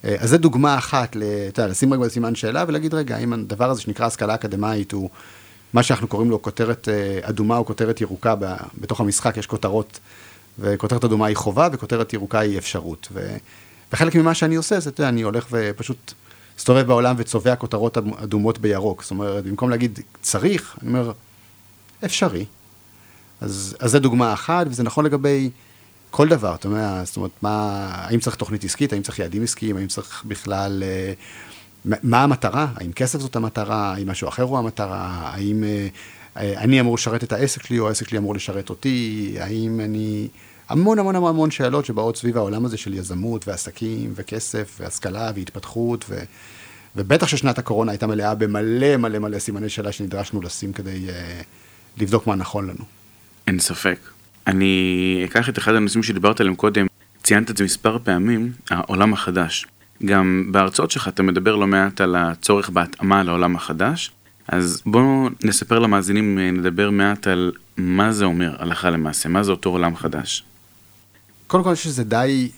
אה, 0.05 0.15
אז 0.19 0.29
זו 0.29 0.37
דוגמה 0.37 0.77
אחת, 0.77 1.17
אתה 1.47 1.61
יודע, 1.61 1.71
לשים 1.71 1.93
רגע 1.93 2.03
בסימן 2.03 2.35
שאלה 2.35 2.63
ולהגיד, 2.67 2.93
רגע, 2.93 3.15
האם 3.15 3.33
הדבר 3.33 3.69
הזה 3.69 3.81
שנקרא 3.81 4.05
השכלה 4.05 4.35
אקדמאית 4.35 4.91
הוא 4.91 5.09
מה 5.73 5.83
שאנחנו 5.83 6.07
קוראים 6.07 6.29
לו 6.29 6.41
כותרת 6.41 6.89
אה, 6.89 7.19
אדומה 7.21 7.57
או 7.57 7.65
כותרת 7.65 8.01
ירוקה, 8.01 8.35
בתוך 8.81 8.99
המשחק 8.99 9.37
יש 9.37 9.47
כותרות, 9.47 9.99
וכותרת 10.59 11.03
אדומה 11.03 11.25
היא 11.25 11.35
חובה 11.35 11.67
וכותרת 11.71 12.13
ירוקה 12.13 12.39
היא 12.39 12.57
אפשרות. 12.57 13.11
וחלק 13.93 14.15
ממה 14.15 14.33
שאני 14.33 14.55
עושה 14.55 14.79
זה, 14.79 14.89
אתה 14.89 15.01
יודע, 15.01 15.09
אני 15.09 15.21
הולך 15.21 15.47
ופשוט 15.51 16.13
מסתובב 16.57 16.87
בעולם 16.87 17.15
וצובע 17.17 17.55
כותרות 17.55 17.97
אדומות 17.97 18.59
בירוק. 18.59 19.01
זאת 19.01 19.11
אומרת, 19.11 19.43
במקום 19.43 19.69
להגיד 19.69 19.99
צריך, 20.21 20.77
אני 20.81 20.89
אומר, 20.89 21.11
אפשרי. 22.05 22.45
אז, 23.41 23.75
אז 23.79 23.91
זו 23.91 23.99
דוגמה 23.99 24.33
אחת, 24.33 24.67
וזה 24.69 24.83
נכון 24.83 25.05
לגבי... 25.05 25.49
כל 26.11 26.27
דבר, 26.27 26.55
אתה 26.55 26.67
יודע, 26.67 27.01
זאת 27.05 27.17
אומרת, 27.17 27.31
מה, 27.41 27.87
האם 27.93 28.19
צריך 28.19 28.35
תוכנית 28.35 28.63
עסקית, 28.63 28.93
האם 28.93 29.01
צריך 29.01 29.19
יעדים 29.19 29.43
עסקיים, 29.43 29.77
האם 29.77 29.87
צריך 29.87 30.23
בכלל, 30.27 30.83
אה, 30.85 31.13
מה 31.85 32.23
המטרה, 32.23 32.67
האם 32.75 32.91
כסף 32.91 33.19
זאת 33.19 33.35
המטרה, 33.35 33.93
האם 33.93 34.09
משהו 34.09 34.27
אחר 34.27 34.43
הוא 34.43 34.57
המטרה, 34.57 35.31
האם 35.33 35.63
אה, 35.63 35.87
אה, 36.37 36.61
אני 36.61 36.79
אמור 36.79 36.95
לשרת 36.95 37.23
את 37.23 37.31
העסק 37.33 37.65
שלי, 37.65 37.79
או 37.79 37.87
העסק 37.87 38.09
שלי 38.09 38.17
אמור 38.17 38.35
לשרת 38.35 38.69
אותי, 38.69 39.35
האם 39.39 39.79
אני... 39.79 40.27
המון 40.69 40.99
המון 40.99 41.15
המון 41.15 41.29
המון 41.29 41.51
שאלות 41.51 41.85
שבאות 41.85 42.17
סביב 42.17 42.37
העולם 42.37 42.65
הזה 42.65 42.77
של 42.77 42.93
יזמות 42.93 43.47
ועסקים 43.47 44.13
וכסף 44.15 44.77
והשכלה 44.79 45.31
והתפתחות 45.35 46.05
ו... 46.09 46.19
ובטח 46.95 47.27
ששנת 47.27 47.57
הקורונה 47.57 47.91
הייתה 47.91 48.07
מלאה 48.07 48.35
במלא 48.35 48.97
מלא 48.97 49.19
מלא 49.19 49.39
סימני 49.39 49.69
שאלה 49.69 49.91
שנדרשנו 49.91 50.41
לשים 50.41 50.73
כדי 50.73 51.07
uh, 51.07 51.11
לבדוק 51.97 52.27
מה 52.27 52.35
נכון 52.35 52.67
לנו. 52.67 52.83
אין 53.47 53.59
ספק. 53.59 53.99
אני 54.47 55.21
אקח 55.25 55.49
את 55.49 55.57
אחד 55.57 55.75
הנושאים 55.75 56.03
שדיברת 56.03 56.39
עליהם 56.39 56.55
קודם, 56.55 56.87
ציינת 57.23 57.51
את 57.51 57.57
זה 57.57 57.63
מספר 57.63 57.97
פעמים, 58.03 58.51
העולם 58.69 59.13
החדש. 59.13 59.65
גם 60.05 60.49
בהרצאות 60.51 60.91
שלך 60.91 61.07
אתה 61.07 61.23
מדבר 61.23 61.55
לא 61.55 61.67
מעט 61.67 62.01
על 62.01 62.15
הצורך 62.15 62.69
בהתאמה 62.69 63.23
לעולם 63.23 63.55
החדש, 63.55 64.11
אז 64.47 64.81
בואו 64.85 65.29
נספר 65.43 65.79
למאזינים, 65.79 66.39
נדבר 66.39 66.89
מעט 66.89 67.27
על 67.27 67.51
מה 67.77 68.11
זה 68.11 68.25
אומר 68.25 68.55
הלכה 68.59 68.89
למעשה, 68.89 69.29
מה 69.29 69.43
זה 69.43 69.51
אותו 69.51 69.69
עולם 69.69 69.95
חדש. 69.95 70.43
קודם 71.47 71.63
כל 71.63 71.75
שזה 71.75 72.03
די, 72.03 72.51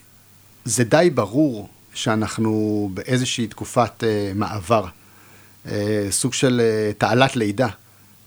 זה 0.65 0.83
די 0.83 1.09
ברור 1.13 1.69
שאנחנו 1.93 2.89
באיזושהי 2.93 3.47
תקופת 3.47 4.03
uh, 4.03 4.37
מעבר, 4.37 4.85
uh, 5.65 5.69
סוג 6.09 6.33
של 6.33 6.61
uh, 6.61 6.97
תעלת 6.97 7.35
לידה. 7.35 7.67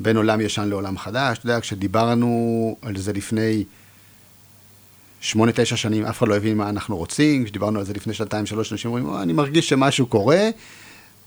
בין 0.00 0.16
עולם 0.16 0.40
ישן 0.40 0.68
לעולם 0.68 0.98
חדש. 0.98 1.38
אתה 1.38 1.46
יודע, 1.46 1.60
כשדיברנו 1.60 2.76
על 2.82 2.96
זה 2.96 3.12
לפני 3.12 3.64
שמונה, 5.20 5.52
תשע 5.54 5.76
שנים, 5.76 6.04
אף 6.04 6.18
אחד 6.18 6.28
לא 6.28 6.36
הבין 6.36 6.56
מה 6.56 6.68
אנחנו 6.68 6.96
רוצים. 6.96 7.44
כשדיברנו 7.44 7.78
על 7.78 7.84
זה 7.84 7.92
לפני 7.92 8.14
שנתיים, 8.14 8.46
שלוש, 8.46 8.72
אנשים 8.72 8.90
אומרים, 8.90 9.22
אני 9.22 9.32
מרגיש 9.32 9.68
שמשהו 9.68 10.06
קורה, 10.06 10.48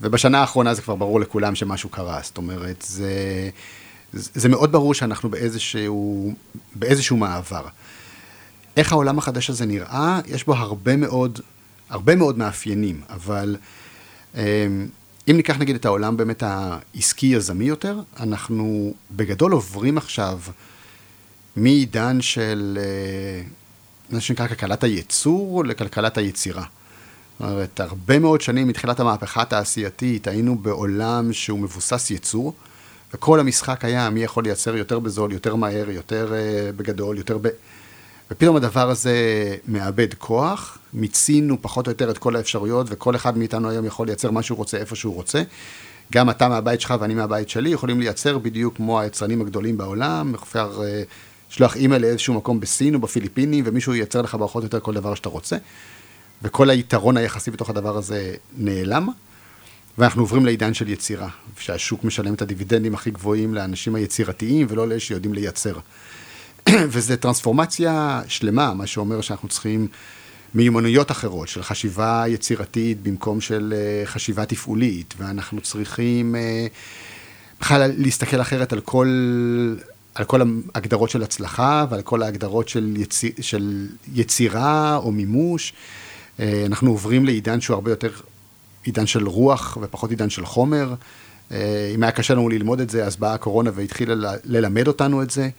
ובשנה 0.01 0.39
האחרונה 0.39 0.73
זה 0.73 0.81
כבר 0.81 0.95
ברור 0.95 1.19
לכולם 1.19 1.55
שמשהו 1.55 1.89
קרה. 1.89 2.19
זאת 2.23 2.37
אומרת, 2.37 2.83
זה, 2.87 3.49
זה 4.13 4.49
מאוד 4.49 4.71
ברור 4.71 4.93
שאנחנו 4.93 5.29
באיזשהו, 5.29 6.33
באיזשהו 6.75 7.17
מעבר. 7.17 7.65
איך 8.77 8.91
העולם 8.91 9.17
החדש 9.17 9.49
הזה 9.49 9.65
נראה? 9.65 10.19
יש 10.27 10.43
בו 10.45 10.55
הרבה 10.55 10.95
מאוד, 10.95 11.39
הרבה 11.89 12.15
מאוד 12.15 12.37
מאפיינים, 12.37 13.01
אבל... 13.09 13.55
אם 15.31 15.37
ניקח 15.37 15.57
נגיד 15.57 15.75
את 15.75 15.85
העולם 15.85 16.17
באמת 16.17 16.43
העסקי-יזמי 16.43 17.65
יותר, 17.65 17.99
אנחנו 18.19 18.93
בגדול 19.11 19.51
עוברים 19.51 19.97
עכשיו 19.97 20.39
מעידן 21.55 22.21
של 22.21 22.79
אה, 22.81 23.41
מה 24.09 24.19
שנקרא 24.19 24.47
כלכלת 24.47 24.83
הייצור 24.83 25.65
לכלכלת 25.65 26.17
היצירה. 26.17 26.63
זאת 27.39 27.49
אומרת, 27.51 27.79
הרבה 27.79 28.19
מאוד 28.19 28.41
שנים 28.41 28.67
מתחילת 28.67 28.99
המהפכה 28.99 29.41
התעשייתית 29.41 30.27
היינו 30.27 30.57
בעולם 30.57 31.33
שהוא 31.33 31.59
מבוסס 31.59 32.11
ייצור, 32.11 32.53
וכל 33.13 33.39
המשחק 33.39 33.85
היה 33.85 34.09
מי 34.09 34.23
יכול 34.23 34.43
לייצר 34.43 34.75
יותר 34.75 34.99
בזול, 34.99 35.31
יותר 35.31 35.55
מהר, 35.55 35.89
יותר 35.89 36.31
uh, 36.31 36.77
בגדול, 36.77 37.17
יותר 37.17 37.37
ב... 37.41 37.47
ופתאום 38.31 38.55
הדבר 38.55 38.89
הזה 38.89 39.15
מאבד 39.67 40.13
כוח, 40.13 40.77
מיצינו 40.93 41.57
פחות 41.61 41.87
או 41.87 41.91
יותר 41.91 42.09
את 42.11 42.17
כל 42.17 42.35
האפשרויות, 42.35 42.87
וכל 42.89 43.15
אחד 43.15 43.37
מאיתנו 43.37 43.69
היום 43.69 43.85
יכול 43.85 44.07
לייצר 44.07 44.31
מה 44.31 44.43
שהוא 44.43 44.57
רוצה 44.57 44.77
איפה 44.77 44.95
שהוא 44.95 45.15
רוצה. 45.15 45.43
גם 46.13 46.29
אתה 46.29 46.49
מהבית 46.49 46.81
שלך 46.81 46.93
ואני 46.99 47.13
מהבית 47.13 47.49
שלי 47.49 47.69
יכולים 47.69 47.99
לייצר 47.99 48.37
בדיוק 48.37 48.75
כמו 48.75 48.99
היצרנים 48.99 49.41
הגדולים 49.41 49.77
בעולם, 49.77 50.33
אפשר 50.43 50.81
אה, 50.83 51.03
לשלוח 51.51 51.75
אימייל 51.75 52.01
לאיזשהו 52.01 52.33
מקום 52.33 52.59
בסין 52.59 52.95
או 52.95 52.99
בפיליפינים, 52.99 53.63
ומישהו 53.67 53.93
ייצר 53.93 54.21
לך 54.21 54.35
פחות 54.39 54.63
או 54.63 54.65
יותר 54.65 54.79
כל 54.79 54.93
דבר 54.93 55.15
שאתה 55.15 55.29
רוצה. 55.29 55.57
וכל 56.41 56.69
היתרון 56.69 57.17
היחסי 57.17 57.51
בתוך 57.51 57.69
הדבר 57.69 57.97
הזה 57.97 58.35
נעלם. 58.57 59.09
ואנחנו 59.97 60.21
עוברים 60.21 60.45
לעידן 60.45 60.73
של 60.73 60.89
יצירה, 60.89 61.29
שהשוק 61.59 62.03
משלם 62.03 62.33
את 62.33 62.41
הדיבידנדים 62.41 62.93
הכי 62.93 63.11
גבוהים 63.11 63.53
לאנשים 63.53 63.95
היצירתיים 63.95 64.67
ולא 64.69 64.87
לאלה 64.87 64.99
שיודעים 64.99 65.33
לייצר. 65.33 65.73
וזו 66.91 67.15
טרנספורמציה 67.15 68.21
שלמה, 68.27 68.73
מה 68.73 68.87
שאומר 68.87 69.21
שאנחנו 69.21 69.47
צריכים 69.47 69.87
מיומנויות 70.55 71.11
אחרות 71.11 71.47
של 71.47 71.63
חשיבה 71.63 72.23
יצירתית 72.27 73.03
במקום 73.03 73.41
של 73.41 73.73
אה, 73.75 74.05
חשיבה 74.05 74.45
תפעולית, 74.45 75.13
ואנחנו 75.17 75.61
צריכים 75.61 76.35
אה, 76.35 76.67
בכלל 77.61 77.91
להסתכל 77.97 78.41
אחרת 78.41 78.73
על 78.73 78.79
כל, 78.79 79.07
על 80.15 80.25
כל 80.25 80.41
ההגדרות 80.75 81.09
של 81.09 81.23
הצלחה 81.23 81.85
ועל 81.89 82.01
כל 82.01 82.23
ההגדרות 82.23 82.69
של, 82.69 82.93
יציר, 82.97 83.31
של 83.41 83.87
יצירה 84.13 84.95
או 84.95 85.11
מימוש. 85.11 85.73
אה, 86.39 86.63
אנחנו 86.65 86.91
עוברים 86.91 87.25
לעידן 87.25 87.61
שהוא 87.61 87.73
הרבה 87.75 87.91
יותר 87.91 88.11
עידן 88.83 89.07
של 89.07 89.27
רוח 89.27 89.77
ופחות 89.81 90.09
עידן 90.09 90.29
של 90.29 90.45
חומר. 90.45 90.93
אם 91.95 92.03
היה 92.03 92.11
קשה 92.11 92.33
לנו 92.33 92.49
ללמוד 92.49 92.79
את 92.79 92.89
זה, 92.89 93.05
אז 93.05 93.15
באה 93.15 93.33
הקורונה 93.33 93.71
והתחילה 93.73 94.33
ללמד 94.43 94.87
אותנו 94.87 95.23
את 95.23 95.29
זה. 95.29 95.49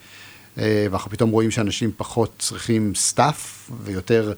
ואנחנו 0.61 1.11
פתאום 1.11 1.31
רואים 1.31 1.51
שאנשים 1.51 1.91
פחות 1.97 2.33
צריכים 2.39 2.93
stuff 2.95 3.71
ויותר 3.85 4.33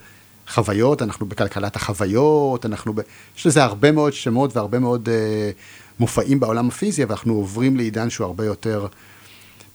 חוויות, 0.49 1.03
אנחנו 1.03 1.27
בכלכלת 1.27 1.77
החוויות, 1.77 2.67
אנחנו 2.67 2.93
ב... 2.95 3.01
יש 3.37 3.47
לזה 3.47 3.65
הרבה 3.65 3.93
מאוד 3.93 4.13
שמות 4.13 4.57
והרבה 4.57 4.79
מאוד 4.79 5.09
אה, 5.09 5.51
מופעים 5.99 6.41
בעולם 6.41 6.69
הפיזי, 6.69 7.05
ואנחנו 7.05 7.35
עוברים 7.35 7.77
לעידן 7.77 8.11
שהוא 8.11 8.25
הרבה 8.25 8.45
יותר 8.45 8.87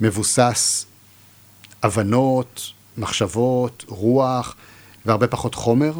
מבוסס 0.01 0.86
הבנות, 1.84 2.72
מחשבות, 2.98 3.86
רוח, 3.88 4.56
והרבה 5.06 5.27
פחות 5.27 5.56
חומר, 5.56 5.94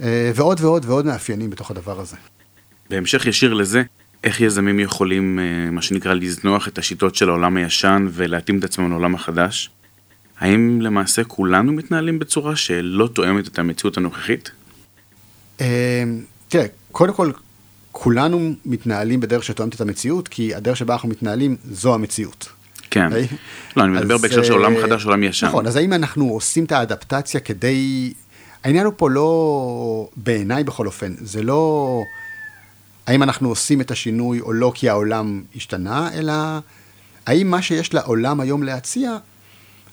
אה, 0.00 0.30
ועוד 0.34 0.60
ועוד 0.60 0.84
ועוד 0.84 1.06
מאפיינים 1.06 1.50
בתוך 1.50 1.70
הדבר 1.70 2.00
הזה. 2.00 2.16
בהמשך 2.90 3.26
ישיר 3.26 3.54
לזה, 3.54 3.82
איך 4.26 4.40
יזמים 4.40 4.80
יכולים, 4.80 5.38
אה, 5.38 5.70
מה 5.70 5.82
שנקרא, 5.82 6.14
לזנוח 6.14 6.68
את 6.68 6.78
השיטות 6.78 7.14
של 7.14 7.28
העולם 7.28 7.56
הישן 7.56 8.06
ולהתאים 8.12 8.58
את 8.58 8.64
עצמם 8.64 8.90
לעולם 8.90 9.14
החדש? 9.14 9.70
האם 10.38 10.80
למעשה 10.80 11.24
כולנו 11.24 11.72
מתנהלים 11.72 12.18
בצורה 12.18 12.56
שלא 12.56 13.06
תואמת 13.06 13.48
את 13.48 13.58
המציאות 13.58 13.96
הנוכחית? 13.96 14.50
אמ, 15.60 15.66
תראה, 16.48 16.66
קודם 16.92 17.14
כל, 17.14 17.30
כולנו 17.92 18.54
מתנהלים 18.64 19.20
בדרך 19.20 19.44
שתואמת 19.44 19.74
את 19.74 19.80
המציאות, 19.80 20.28
כי 20.28 20.54
הדרך 20.54 20.76
שבה 20.76 20.94
אנחנו 20.94 21.08
מתנהלים 21.08 21.56
זו 21.70 21.94
המציאות. 21.94 22.48
כן. 22.90 23.08
לא, 23.76 23.84
אני 23.84 23.92
מדבר 23.92 24.18
בהקשר 24.18 24.42
של 24.42 24.52
עולם 24.52 24.76
אה, 24.76 24.82
חדש, 24.82 25.04
עולם 25.04 25.22
ישן. 25.22 25.46
נכון, 25.46 25.66
אז 25.66 25.76
האם 25.76 25.92
אנחנו 25.92 26.28
עושים 26.28 26.64
את 26.64 26.72
האדפטציה 26.72 27.40
כדי... 27.40 28.12
העניין 28.64 28.86
הוא 28.86 28.94
פה 28.96 29.10
לא, 29.10 30.08
בעיניי 30.16 30.64
בכל 30.64 30.86
אופן, 30.86 31.14
זה 31.18 31.42
לא 31.42 32.02
האם 33.06 33.22
אנחנו 33.22 33.48
עושים 33.48 33.80
את 33.80 33.90
השינוי 33.90 34.40
או 34.40 34.52
לא 34.52 34.72
כי 34.74 34.88
העולם 34.88 35.42
השתנה, 35.56 36.12
אלא 36.14 36.32
האם 37.26 37.50
מה 37.50 37.62
שיש 37.62 37.94
לעולם 37.94 38.40
היום 38.40 38.62
להציע 38.62 39.16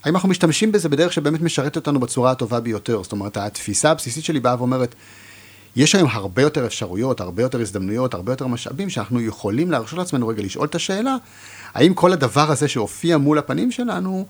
האם 0.03 0.15
אנחנו 0.15 0.29
משתמשים 0.29 0.71
בזה 0.71 0.89
בדרך 0.89 1.13
שבאמת 1.13 1.41
משרת 1.41 1.75
אותנו 1.75 1.99
בצורה 1.99 2.31
הטובה 2.31 2.59
ביותר? 2.59 3.03
זאת 3.03 3.11
אומרת, 3.11 3.37
התפיסה 3.37 3.91
הבסיסית 3.91 4.23
שלי 4.23 4.39
באה 4.39 4.55
ואומרת, 4.57 4.95
יש 5.75 5.95
היום 5.95 6.09
הרבה 6.11 6.41
יותר 6.41 6.65
אפשרויות, 6.65 7.21
הרבה 7.21 7.43
יותר 7.43 7.61
הזדמנויות, 7.61 8.13
הרבה 8.13 8.31
יותר 8.31 8.47
משאבים, 8.47 8.89
שאנחנו 8.89 9.21
יכולים 9.21 9.71
להרשות 9.71 9.99
לעצמנו 9.99 10.27
רגע 10.27 10.43
לשאול 10.43 10.67
את 10.67 10.75
השאלה, 10.75 11.15
האם 11.73 11.93
כל 11.93 12.13
הדבר 12.13 12.51
הזה 12.51 12.67
שהופיע 12.67 13.17
מול 13.17 13.37
הפנים 13.37 13.71
שלנו, 13.71 14.25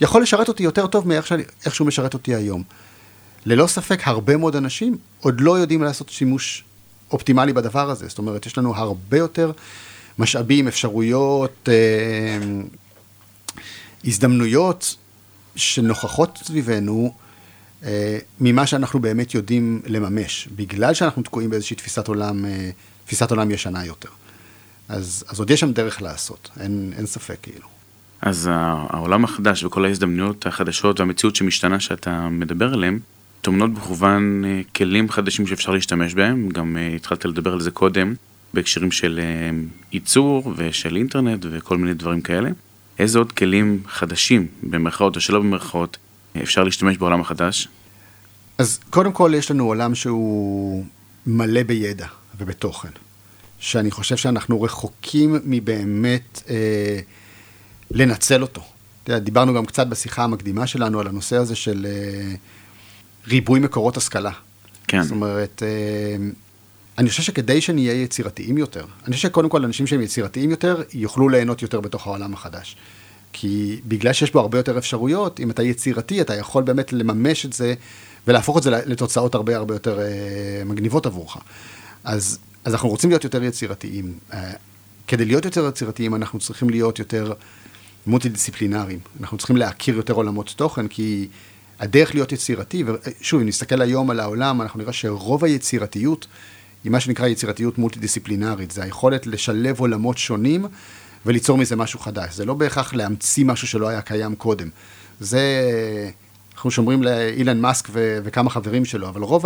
יכול 0.00 0.22
לשרת 0.22 0.48
אותי 0.48 0.62
יותר 0.62 0.86
טוב 0.86 1.08
מאיך 1.08 1.34
שהוא 1.68 1.86
משרת 1.86 2.14
אותי 2.14 2.34
היום. 2.34 2.62
ללא 3.46 3.66
ספק, 3.66 4.00
הרבה 4.04 4.36
מאוד 4.36 4.56
אנשים 4.56 4.98
עוד 5.20 5.40
לא 5.40 5.58
יודעים 5.58 5.82
לעשות 5.82 6.08
שימוש 6.08 6.64
אופטימלי 7.12 7.52
בדבר 7.52 7.90
הזה. 7.90 8.08
זאת 8.08 8.18
אומרת, 8.18 8.46
יש 8.46 8.58
לנו 8.58 8.76
הרבה 8.76 9.18
יותר 9.18 9.52
משאבים, 10.18 10.68
אפשרויות, 10.68 11.68
אה, 11.68 12.38
הזדמנויות 14.04 14.96
שנוכחות 15.56 16.38
סביבנו 16.44 17.14
אה, 17.84 18.18
ממה 18.40 18.66
שאנחנו 18.66 19.00
באמת 19.00 19.34
יודעים 19.34 19.82
לממש, 19.86 20.48
בגלל 20.56 20.94
שאנחנו 20.94 21.22
תקועים 21.22 21.50
באיזושהי 21.50 21.76
תפיסת 21.76 22.08
עולם, 22.08 22.44
אה, 22.44 22.70
תפיסת 23.04 23.30
עולם 23.30 23.50
ישנה 23.50 23.84
יותר. 23.84 24.08
אז, 24.88 25.24
אז 25.28 25.38
עוד 25.38 25.50
יש 25.50 25.60
שם 25.60 25.72
דרך 25.72 26.02
לעשות, 26.02 26.50
אין, 26.60 26.92
אין 26.96 27.06
ספק 27.06 27.36
כאילו. 27.42 27.68
אז 28.22 28.48
העולם 28.52 29.24
החדש 29.24 29.64
וכל 29.64 29.84
ההזדמנויות 29.84 30.46
החדשות 30.46 31.00
והמציאות 31.00 31.36
שמשתנה 31.36 31.80
שאתה 31.80 32.28
מדבר 32.28 32.72
עליהן, 32.72 32.98
טומנות 33.46 33.74
בכוון 33.74 34.44
אה, 34.44 34.60
כלים 34.76 35.10
חדשים 35.10 35.46
שאפשר 35.46 35.72
להשתמש 35.72 36.14
בהם, 36.14 36.48
גם 36.48 36.76
התחלת 36.96 37.24
לדבר 37.24 37.52
על 37.52 37.60
זה 37.60 37.70
קודם, 37.70 38.14
בהקשרים 38.54 38.90
של 38.90 39.20
ייצור 39.92 40.52
ושל 40.56 40.96
אינטרנט 40.96 41.46
וכל 41.50 41.76
מיני 41.78 41.94
דברים 41.94 42.20
כאלה. 42.20 42.50
איזה 42.98 43.18
עוד 43.18 43.32
כלים 43.32 43.82
חדשים, 43.88 44.46
במרכאות 44.62 45.16
או 45.16 45.20
שלא 45.20 45.38
במרכאות, 45.38 45.96
אפשר 46.42 46.64
להשתמש 46.64 46.96
בעולם 46.96 47.20
החדש? 47.20 47.68
אז 48.58 48.80
קודם 48.90 49.12
כל 49.12 49.32
יש 49.36 49.50
לנו 49.50 49.66
עולם 49.66 49.94
שהוא 49.94 50.84
מלא 51.26 51.62
בידע 51.62 52.06
ובתוכן, 52.38 52.88
שאני 53.58 53.90
חושב 53.90 54.16
שאנחנו 54.16 54.62
רחוקים 54.62 55.36
מבאמת 55.44 56.42
אה, 56.50 56.98
לנצל 57.90 58.42
אותו. 58.42 58.62
דיברנו 59.08 59.54
גם 59.54 59.66
קצת 59.66 59.86
בשיחה 59.86 60.24
המקדימה 60.24 60.66
שלנו 60.66 61.00
על 61.00 61.06
הנושא 61.06 61.36
הזה 61.36 61.56
של 61.56 61.86
אה, 61.88 62.34
ריבוי 63.28 63.60
מקורות 63.60 63.96
השכלה. 63.96 64.30
כן. 64.88 65.02
זאת 65.02 65.10
אומרת, 65.10 65.62
אה, 65.66 66.16
אני 66.98 67.08
חושב 67.08 67.22
שכדי 67.22 67.60
שנהיה 67.60 68.02
יצירתיים 68.02 68.58
יותר, 68.58 68.84
אני 69.06 69.16
חושב 69.16 69.28
שקודם 69.28 69.48
כל 69.48 69.64
אנשים 69.64 69.86
שהם 69.86 70.00
יצירתיים 70.00 70.50
יותר, 70.50 70.82
יוכלו 70.92 71.28
ליהנות 71.28 71.62
יותר 71.62 71.80
בתוך 71.80 72.06
העולם 72.06 72.34
החדש. 72.34 72.76
כי 73.32 73.80
בגלל 73.84 74.12
שיש 74.12 74.32
בו 74.32 74.40
הרבה 74.40 74.58
יותר 74.58 74.78
אפשרויות, 74.78 75.40
אם 75.40 75.50
אתה 75.50 75.62
יצירתי, 75.62 76.20
אתה 76.20 76.34
יכול 76.34 76.62
באמת 76.62 76.92
לממש 76.92 77.46
את 77.46 77.52
זה 77.52 77.74
ולהפוך 78.26 78.58
את 78.58 78.62
זה 78.62 78.70
לתוצאות 78.70 79.34
הרבה 79.34 79.56
הרבה 79.56 79.74
יותר 79.74 80.00
אה, 80.00 80.64
מגניבות 80.64 81.06
עבורך. 81.06 81.36
אז, 82.04 82.38
אז 82.64 82.72
אנחנו 82.74 82.88
רוצים 82.88 83.10
להיות 83.10 83.24
יותר 83.24 83.42
יצירתיים. 83.42 84.18
אה, 84.32 84.52
כדי 85.06 85.24
להיות 85.24 85.44
יותר 85.44 85.68
יצירתיים, 85.68 86.14
אנחנו 86.14 86.38
צריכים 86.38 86.70
להיות 86.70 86.98
יותר 86.98 87.32
מולטי-דיסציפלינריים. 88.06 88.98
אנחנו 89.20 89.38
צריכים 89.38 89.56
להכיר 89.56 89.96
יותר 89.96 90.14
עולמות 90.14 90.54
תוכן, 90.56 90.88
כי 90.88 91.28
הדרך 91.80 92.14
להיות 92.14 92.32
יצירתי, 92.32 92.84
ושוב, 93.20 93.40
אם 93.40 93.48
נסתכל 93.48 93.82
היום 93.82 94.10
על 94.10 94.20
העולם, 94.20 94.62
אנחנו 94.62 94.80
נראה 94.80 94.92
שרוב 94.92 95.44
היצירתיות, 95.44 96.26
היא 96.84 96.92
מה 96.92 97.00
שנקרא 97.00 97.26
יצירתיות 97.26 97.78
מולטי-דיסציפלינרית, 97.78 98.70
זה 98.70 98.82
היכולת 98.82 99.26
לשלב 99.26 99.80
עולמות 99.80 100.18
שונים 100.18 100.66
וליצור 101.26 101.58
מזה 101.58 101.76
משהו 101.76 101.98
חדש. 101.98 102.34
זה 102.34 102.44
לא 102.44 102.54
בהכרח 102.54 102.94
להמציא 102.94 103.44
משהו 103.44 103.68
שלא 103.68 103.88
היה 103.88 104.00
קיים 104.00 104.34
קודם. 104.34 104.68
זה, 105.20 105.40
אנחנו 106.54 106.70
שומרים 106.70 107.02
לאילן 107.02 107.60
מאסק 107.60 107.88
ו- 107.92 108.18
וכמה 108.24 108.50
חברים 108.50 108.84
שלו, 108.84 109.08
אבל 109.08 109.22
רוב 109.22 109.44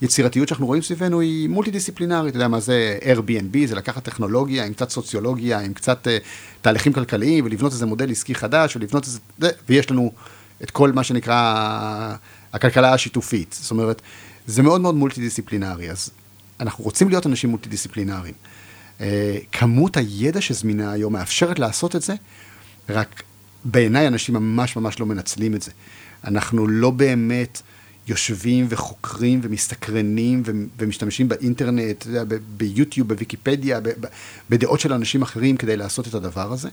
היצירתיות 0.00 0.48
שאנחנו 0.48 0.66
רואים 0.66 0.82
סביבנו 0.82 1.20
היא 1.20 1.48
מולטי-דיסציפלינרית. 1.48 2.30
אתה 2.30 2.36
יודע 2.36 2.48
מה 2.48 2.60
זה 2.60 2.98
Airbnb, 3.02 3.66
זה 3.66 3.74
לקחת 3.74 4.04
טכנולוגיה 4.04 4.64
עם 4.64 4.72
קצת 4.72 4.90
סוציולוגיה, 4.90 5.60
עם 5.60 5.72
קצת 5.72 6.06
uh, 6.06 6.10
תהליכים 6.62 6.92
כלכליים, 6.92 7.44
ולבנות 7.44 7.72
איזה 7.72 7.86
מודל 7.86 8.10
עסקי 8.10 8.34
חדש, 8.34 8.76
ולבנות 8.76 9.04
איזה... 9.04 9.18
ויש 9.68 9.90
לנו 9.90 10.12
את 10.62 10.70
כל 10.70 10.92
מה 10.92 11.04
שנקרא 11.04 12.14
הכלכלה 12.52 12.92
השיתופית. 12.92 13.56
זאת 13.60 13.70
אומרת, 13.70 14.02
זה 14.46 14.62
מאוד 14.62 14.80
מאוד 14.80 14.94
מולטי-דיסציפלינרי. 14.94 15.90
אז 15.90 16.10
אנחנו 16.60 16.84
רוצים 16.84 17.08
להיות 17.08 17.26
אנשים 17.26 17.50
מולטי-דיסציפלינריים. 17.50 18.34
Uh, 18.98 19.02
כמות 19.52 19.96
הידע 19.96 20.40
שזמינה 20.40 20.92
היום 20.92 21.12
מאפשרת 21.12 21.58
לעשות 21.58 21.96
את 21.96 22.02
זה, 22.02 22.14
רק 22.88 23.22
בעיניי 23.64 24.08
אנשים 24.08 24.34
ממש 24.34 24.76
ממש 24.76 25.00
לא 25.00 25.06
מנצלים 25.06 25.54
את 25.54 25.62
זה. 25.62 25.70
אנחנו 26.24 26.68
לא 26.68 26.90
באמת 26.90 27.62
יושבים 28.08 28.66
וחוקרים 28.68 29.40
ומסתקרנים 29.42 30.42
ומשתמשים 30.78 31.28
באינטרנט, 31.28 32.06
ביוטיוב, 32.56 33.08
בוויקיפדיה, 33.08 33.80
בדעות 34.50 34.80
של 34.80 34.92
אנשים 34.92 35.22
אחרים 35.22 35.56
כדי 35.56 35.76
לעשות 35.76 36.08
את 36.08 36.14
הדבר 36.14 36.52
הזה, 36.52 36.68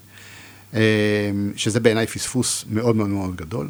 שזה 1.56 1.80
בעיניי 1.80 2.08
פספוס 2.08 2.66
מאוד 2.70 2.96
מאוד 2.96 3.10
מאוד 3.10 3.36
גדול. 3.36 3.70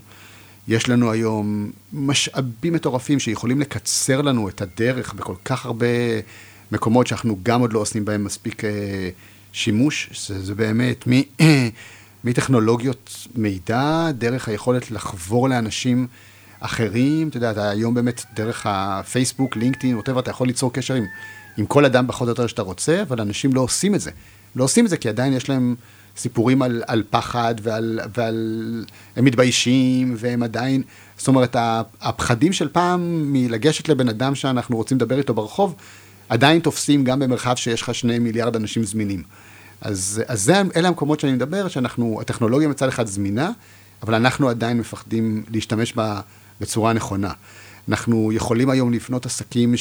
יש 0.67 0.89
לנו 0.89 1.11
היום 1.11 1.71
משאבים 1.93 2.73
מטורפים 2.73 3.19
שיכולים 3.19 3.59
לקצר 3.59 4.21
לנו 4.21 4.49
את 4.49 4.61
הדרך 4.61 5.13
בכל 5.13 5.35
כך 5.45 5.65
הרבה 5.65 5.87
מקומות 6.71 7.07
שאנחנו 7.07 7.37
גם 7.43 7.61
עוד 7.61 7.73
לא 7.73 7.79
עושים 7.79 8.05
בהם 8.05 8.23
מספיק 8.23 8.65
אה, 8.65 9.09
שימוש. 9.53 10.09
זה 10.39 10.55
באמת 10.55 11.07
מ, 11.07 11.21
מטכנולוגיות 12.23 13.27
מידע, 13.35 14.11
דרך 14.11 14.47
היכולת 14.47 14.91
לחבור 14.91 15.49
לאנשים 15.49 16.07
אחרים. 16.59 17.27
אתה 17.27 17.37
יודע, 17.37 17.51
אתה 17.51 17.69
היום 17.69 17.93
באמת 17.93 18.23
דרך 18.35 18.65
הפייסבוק, 18.69 19.55
לינקדאין, 19.55 19.95
ווטאבר, 19.95 20.19
אתה 20.19 20.31
יכול 20.31 20.47
ליצור 20.47 20.73
קשר 20.73 20.93
עם, 20.93 21.05
עם 21.57 21.65
כל 21.65 21.85
אדם 21.85 22.05
פחות 22.07 22.27
או 22.27 22.31
יותר 22.31 22.47
שאתה 22.47 22.61
רוצה, 22.61 23.01
אבל 23.01 23.21
אנשים 23.21 23.53
לא 23.53 23.61
עושים 23.61 23.95
את 23.95 24.01
זה. 24.01 24.11
לא 24.55 24.63
עושים 24.63 24.85
את 24.85 24.89
זה 24.89 24.97
כי 24.97 25.09
עדיין 25.09 25.33
יש 25.33 25.49
להם... 25.49 25.75
סיפורים 26.17 26.61
על, 26.61 26.83
על 26.87 27.03
פחד 27.09 27.55
ועל, 27.61 27.99
ועל... 28.17 28.85
הם 29.15 29.25
מתביישים 29.25 30.15
והם 30.17 30.43
עדיין... 30.43 30.81
זאת 31.17 31.27
אומרת, 31.27 31.55
הפחדים 32.01 32.53
של 32.53 32.67
פעם 32.67 33.33
מלגשת 33.33 33.89
לבן 33.89 34.09
אדם 34.09 34.35
שאנחנו 34.35 34.77
רוצים 34.77 34.97
לדבר 34.97 35.17
איתו 35.17 35.33
ברחוב, 35.33 35.75
עדיין 36.29 36.59
תופסים 36.59 37.03
גם 37.03 37.19
במרחב 37.19 37.55
שיש 37.55 37.81
לך 37.81 37.95
שני 37.95 38.19
מיליארד 38.19 38.55
אנשים 38.55 38.83
זמינים. 38.83 39.23
אז, 39.81 40.21
אז 40.27 40.41
זה, 40.41 40.61
אלה 40.75 40.87
המקומות 40.87 41.19
שאני 41.19 41.33
מדבר, 41.33 41.67
שאנחנו, 41.67 42.21
הטכנולוגיה 42.21 42.67
מצד 42.67 42.87
אחד 42.87 43.07
זמינה, 43.07 43.51
אבל 44.03 44.15
אנחנו 44.15 44.49
עדיין 44.49 44.77
מפחדים 44.77 45.43
להשתמש 45.49 45.93
בה 45.93 46.21
בצורה 46.61 46.93
נכונה. 46.93 47.31
אנחנו 47.89 48.31
יכולים 48.31 48.69
היום 48.69 48.93
לבנות 48.93 49.25
עסקים 49.25 49.73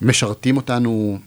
שמשרתים 0.00 0.56
אותנו 0.56 1.18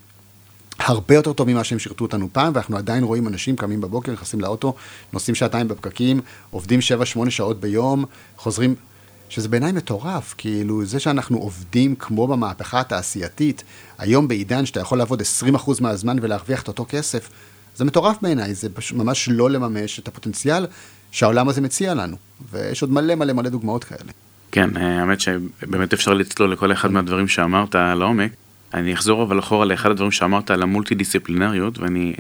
הרבה 0.80 1.16
יותר 1.16 1.34
טוב 1.34 1.50
ממה 1.50 1.64
שהם 1.64 1.80
שירתו 1.80 2.06
אותנו 2.06 2.30
פעם, 2.32 2.52
ואנחנו 2.56 2.78
עדיין 2.78 3.04
רואים 3.04 3.28
אנשים 3.28 3.56
קמים 3.56 3.82
בבוקר, 3.82 4.12
נכנסים 4.12 4.42
לאוטו, 4.42 4.76
נוסעים 5.14 5.36
שעתיים 5.36 5.68
בפקקים, 5.68 6.22
עובדים 6.52 6.80
7-8 7.26 7.30
שעות 7.30 7.60
ביום, 7.60 8.06
חוזרים, 8.38 8.76
שזה 9.30 9.50
בעיניי 9.50 9.72
מטורף, 9.72 10.36
כאילו 10.38 10.86
זה 10.86 11.00
שאנחנו 11.00 11.38
עובדים 11.38 11.96
כמו 11.96 12.28
במהפכה 12.28 12.80
התעשייתית, 12.80 13.64
היום 13.98 14.28
בעידן 14.28 14.66
שאתה 14.66 14.80
יכול 14.80 14.98
לעבוד 14.98 15.22
20% 15.22 15.82
מהזמן 15.82 16.18
ולהרוויח 16.22 16.62
את 16.62 16.68
אותו 16.68 16.86
כסף, 16.90 17.30
זה 17.76 17.86
מטורף 17.86 18.18
בעיניי, 18.22 18.54
זה 18.54 18.68
ממש 18.94 19.30
לא 19.32 19.50
לממש 19.50 20.00
את 20.00 20.08
הפוטנציאל 20.08 20.68
שהעולם 21.12 21.50
הזה 21.50 21.62
מציע 21.62 21.94
לנו, 21.94 22.18
ויש 22.52 22.82
עוד 22.82 22.92
מלא 22.92 23.16
מלא 23.16 23.34
מלא 23.34 23.50
דוגמאות 23.50 23.84
כאלה. 23.84 24.12
כן, 24.52 24.78
האמת 24.78 25.20
שבאמת 25.20 25.94
אפשר 25.94 26.14
לצלול 26.14 26.52
לכל 26.52 26.72
אחד 26.72 26.92
מהדברים 26.92 27.28
שאמרת 27.28 27.76
לעומק. 27.76 28.32
אני 28.76 28.94
אחזור 28.94 29.24
אבל 29.24 29.40
אחורה 29.40 29.66
לאחד 29.66 29.92
הדברים 29.92 30.12
שאמרת 30.12 30.52
על 30.52 30.62
המולטי 30.62 30.96
דיסציפלינריות 30.96 31.80
ואני 31.80 32.14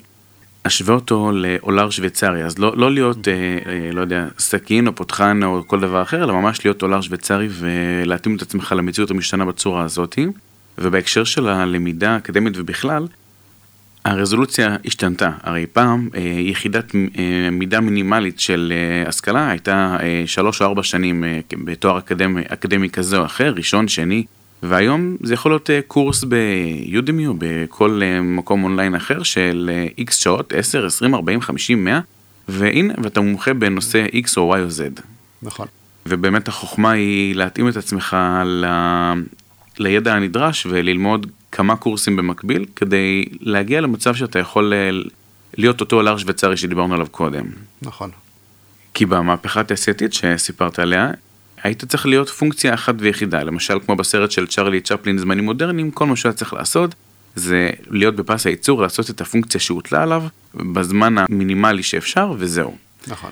אשווה 0.63 0.95
אותו 0.95 1.31
לעולר 1.33 1.89
שוויצרי. 1.89 2.43
אז 2.43 2.59
לא, 2.59 2.77
לא 2.77 2.91
להיות 2.91 3.27
אה, 3.27 3.33
אה, 3.65 3.91
לא 3.91 4.01
יודע 4.01 4.27
סכין 4.39 4.87
או 4.87 4.95
פותחן 4.95 5.43
או 5.43 5.63
כל 5.67 5.79
דבר 5.79 6.01
אחר 6.01 6.23
אלא 6.23 6.33
ממש 6.33 6.65
להיות 6.65 6.81
עולר 6.81 7.01
שוויצרי 7.01 7.47
ולהתאים 7.51 8.35
את 8.35 8.41
עצמך 8.41 8.73
למציאות 8.77 9.11
המשתנה 9.11 9.45
בצורה 9.45 9.83
הזאתי 9.83 10.27
ובהקשר 10.77 11.23
של 11.23 11.47
הלמידה 11.47 12.11
האקדמית 12.11 12.53
ובכלל 12.57 13.07
הרזולוציה 14.05 14.75
השתנתה, 14.85 15.31
הרי 15.43 15.65
פעם 15.73 16.09
אה, 16.15 16.21
יחידת 16.21 16.95
אה, 16.95 17.49
מידה 17.51 17.79
מינימלית 17.79 18.39
של 18.39 18.73
אה, 18.75 19.09
השכלה 19.09 19.49
הייתה 19.49 19.97
אה, 20.01 20.23
שלוש 20.25 20.61
או 20.61 20.65
ארבע 20.65 20.83
שנים 20.83 21.23
אה, 21.23 21.39
בתואר 21.63 21.97
אקדמי, 21.97 22.41
אקדמי 22.47 22.89
כזה 22.89 23.17
או 23.17 23.25
אחר, 23.25 23.53
ראשון, 23.55 23.87
שני, 23.87 24.23
והיום 24.63 25.17
זה 25.23 25.33
יכול 25.33 25.51
להיות 25.51 25.69
אה, 25.69 25.79
קורס 25.87 26.23
ביודימי 26.23 27.27
או 27.27 27.33
בכל 27.37 28.01
אה, 28.03 28.21
מקום 28.21 28.63
אונליין 28.63 28.95
אחר 28.95 29.23
של 29.23 29.71
איקס 29.97 30.17
אה, 30.17 30.21
שעות, 30.21 30.53
10, 30.53 30.85
20, 30.85 31.15
40, 31.15 31.41
50, 31.41 31.85
100, 31.85 31.99
והנה, 32.47 32.93
ואתה 33.03 33.21
מומחה 33.21 33.53
בנושא 33.53 34.05
X 34.05 34.29
או 34.37 34.55
Y 34.55 34.59
או 34.59 34.67
Z. 34.67 35.01
נכון. 35.41 35.67
ובאמת 36.05 36.47
החוכמה 36.47 36.91
היא 36.91 37.35
להתאים 37.35 37.69
את 37.69 37.77
עצמך 37.77 38.17
ל... 38.45 38.65
לידע 39.79 40.13
הנדרש 40.13 40.65
וללמוד 40.65 41.27
כמה 41.51 41.75
קורסים 41.75 42.15
במקביל 42.15 42.65
כדי 42.75 43.25
להגיע 43.39 43.81
למצב 43.81 44.15
שאתה 44.15 44.39
יכול 44.39 44.73
להיות 45.57 45.81
אותו 45.81 46.01
לאר 46.01 46.17
שוויצרי 46.17 46.57
שדיברנו 46.57 46.93
עליו 46.93 47.07
קודם. 47.11 47.45
נכון. 47.81 48.09
כי 48.93 49.05
במהפכה 49.05 49.59
התעשייתית 49.59 50.13
שסיפרת 50.13 50.79
עליה, 50.79 51.11
היית 51.65 51.85
צריך 51.85 52.05
להיות 52.05 52.29
פונקציה 52.29 52.73
אחת 52.73 52.95
ויחידה, 52.97 53.43
למשל 53.43 53.77
כמו 53.85 53.95
בסרט 53.95 54.31
של 54.31 54.47
צ'רלי 54.47 54.81
צ'פלין 54.81 55.17
זמנים 55.17 55.45
מודרניים, 55.45 55.91
כל 55.91 56.05
מה 56.05 56.15
שהיה 56.15 56.33
צריך 56.33 56.53
לעשות 56.53 56.95
זה 57.35 57.69
להיות 57.89 58.15
בפס 58.15 58.47
הייצור, 58.47 58.81
לעשות 58.81 59.09
את 59.09 59.21
הפונקציה 59.21 59.59
שהוטלה 59.59 60.03
עליו 60.03 60.23
בזמן 60.55 61.15
המינימלי 61.17 61.83
שאפשר 61.83 62.33
וזהו. 62.37 62.75
נכון. 63.07 63.29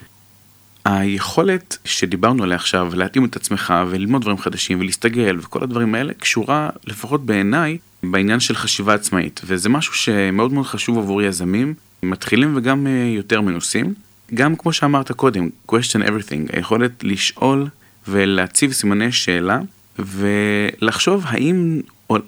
היכולת 0.86 1.78
שדיברנו 1.86 2.44
עליה 2.44 2.56
עכשיו, 2.56 2.92
להתאים 2.96 3.26
את 3.26 3.36
עצמך 3.36 3.74
וללמוד 3.90 4.22
דברים 4.22 4.38
חדשים 4.38 4.80
ולהסתגל 4.80 5.38
וכל 5.40 5.64
הדברים 5.64 5.96
האלה, 5.96 6.14
קשורה 6.14 6.70
לפחות 6.88 7.26
בעיניי 7.26 7.78
בעניין 8.04 8.40
של 8.40 8.56
חשיבה 8.56 8.94
עצמאית, 8.94 9.42
וזה 9.46 9.70
משהו 9.70 9.94
שמאוד 9.94 10.54
מאוד 10.54 10.66
חשוב 10.66 10.98
עבור 10.98 11.22
יזמים, 11.22 11.74
מתחילים 12.04 12.58
וגם 12.58 12.88
אה, 12.88 12.92
יותר 13.16 13.42
מנוסים. 13.42 13.94
גם 14.34 14.56
כמו 14.56 14.74
שאמרת 14.74 15.12
קודם, 15.12 15.50
question 15.72 16.08
everything, 16.08 16.56
היכולת 16.56 17.04
לשאול 17.04 17.68
ולהציב 18.08 18.72
סימני 18.72 19.12
שאלה 19.12 19.60
ולחשוב 20.00 21.24
האם 21.28 21.82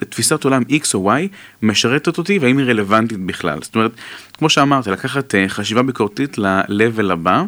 תפיסת 0.10 0.44
עולם 0.44 0.62
X 0.62 0.86
או 0.94 1.12
Y 1.14 1.28
משרתת 1.62 2.18
אותי 2.18 2.40
והאם 2.40 2.58
היא 2.58 2.66
רלוונטית 2.66 3.20
בכלל. 3.20 3.60
זאת 3.62 3.76
אומרת, 3.76 3.92
כמו 4.34 4.50
שאמרת, 4.50 4.88
לקחת 4.88 5.36
אה, 5.36 5.50
חשיבה 5.50 5.84
ביקורתית 5.84 6.38
ל-level 6.38 7.12
הבא. 7.12 7.44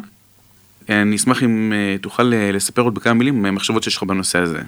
אני 0.88 1.16
אשמח 1.16 1.42
אם 1.42 1.72
אה, 1.72 1.96
תוכל 1.98 2.32
אה, 2.34 2.52
לספר 2.52 2.82
עוד 2.82 2.94
בכמה 2.94 3.14
מילים 3.14 3.42
מחשבות 3.42 3.82
שיש 3.82 3.96
לך 3.96 4.02
בנושא 4.02 4.38
הזה. 4.38 4.60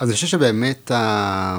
אז 0.00 0.08
אני 0.08 0.14
חושב 0.14 0.26
שבאמת 0.26 0.90
ה... 0.90 1.58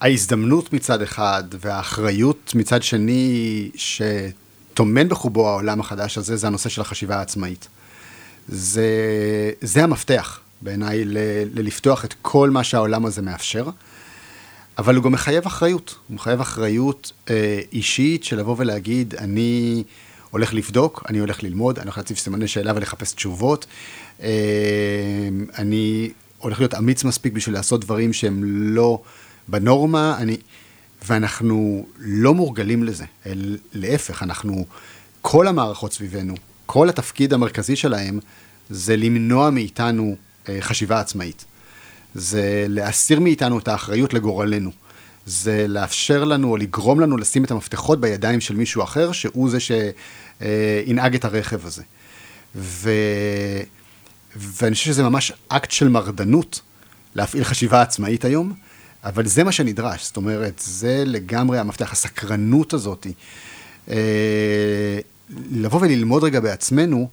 ההזדמנות 0.00 0.72
מצד 0.72 1.02
אחד 1.02 1.44
והאחריות 1.60 2.52
מצד 2.54 2.82
שני 2.82 3.70
שטומן 3.74 5.08
בחובו 5.08 5.48
העולם 5.48 5.80
החדש 5.80 6.18
הזה 6.18 6.36
זה 6.36 6.46
הנושא 6.46 6.68
של 6.68 6.80
החשיבה 6.80 7.16
העצמאית. 7.16 7.68
זה, 8.48 8.90
זה 9.60 9.84
המפתח 9.84 10.40
בעיניי 10.60 11.04
ללפתוח 11.54 12.04
את 12.04 12.14
כל 12.22 12.50
מה 12.50 12.64
שהעולם 12.64 13.06
הזה 13.06 13.22
מאפשר, 13.22 13.68
אבל 14.78 14.96
הוא 14.96 15.04
גם 15.04 15.12
מחייב 15.12 15.46
אחריות. 15.46 15.94
הוא 16.08 16.14
מחייב 16.14 16.40
אחריות 16.40 17.12
אה, 17.30 17.60
אישית 17.72 18.24
של 18.24 18.38
לבוא 18.38 18.54
ולהגיד, 18.58 19.14
אני 19.14 19.84
הולך 20.30 20.54
לבדוק, 20.54 21.04
אני 21.08 21.18
הולך 21.18 21.42
ללמוד, 21.42 21.78
אני 21.78 21.84
הולך 21.84 21.98
להציב 21.98 22.16
סימני 22.16 22.48
שאלה 22.48 22.72
ולחפש 22.76 23.12
תשובות. 23.12 23.66
אה, 24.22 24.28
אני 25.58 26.10
הולך 26.38 26.58
להיות 26.58 26.74
אמיץ 26.74 27.04
מספיק 27.04 27.32
בשביל 27.32 27.54
לעשות 27.54 27.80
דברים 27.80 28.12
שהם 28.12 28.44
לא 28.44 29.02
בנורמה, 29.48 30.16
אני... 30.18 30.36
ואנחנו 31.08 31.86
לא 31.98 32.34
מורגלים 32.34 32.84
לזה, 32.84 33.04
אל, 33.26 33.58
להפך, 33.72 34.22
אנחנו, 34.22 34.66
כל 35.20 35.48
המערכות 35.48 35.92
סביבנו, 35.92 36.34
כל 36.66 36.88
התפקיד 36.88 37.32
המרכזי 37.32 37.76
שלהם 37.76 38.20
זה 38.70 38.96
למנוע 38.96 39.50
מאיתנו 39.50 40.16
אה, 40.48 40.56
חשיבה 40.60 41.00
עצמאית. 41.00 41.44
זה 42.14 42.66
להסיר 42.68 43.20
מאיתנו 43.20 43.58
את 43.58 43.68
האחריות 43.68 44.14
לגורלנו. 44.14 44.70
זה 45.26 45.68
לאפשר 45.68 46.24
לנו 46.24 46.50
או 46.50 46.56
לגרום 46.56 47.00
לנו 47.00 47.16
לשים 47.16 47.44
את 47.44 47.50
המפתחות 47.50 48.00
בידיים 48.00 48.40
של 48.40 48.56
מישהו 48.56 48.82
אחר, 48.82 49.12
שהוא 49.12 49.50
זה 49.50 49.58
שינהג 49.60 51.14
את 51.14 51.24
הרכב 51.24 51.66
הזה. 51.66 51.82
ו... 52.54 52.90
ואני 54.36 54.74
חושב 54.74 54.86
שזה 54.86 55.02
ממש 55.02 55.32
אקט 55.48 55.70
של 55.70 55.88
מרדנות 55.88 56.60
להפעיל 57.14 57.44
חשיבה 57.44 57.82
עצמאית 57.82 58.24
היום, 58.24 58.52
אבל 59.04 59.26
זה 59.26 59.44
מה 59.44 59.52
שנדרש, 59.52 60.04
זאת 60.04 60.16
אומרת, 60.16 60.62
זה 60.64 61.02
לגמרי 61.06 61.58
המפתח, 61.58 61.92
הסקרנות 61.92 62.72
הזאת. 62.72 63.06
לבוא 65.50 65.80
וללמוד 65.80 66.24
רגע 66.24 66.40
בעצמנו, 66.40 67.08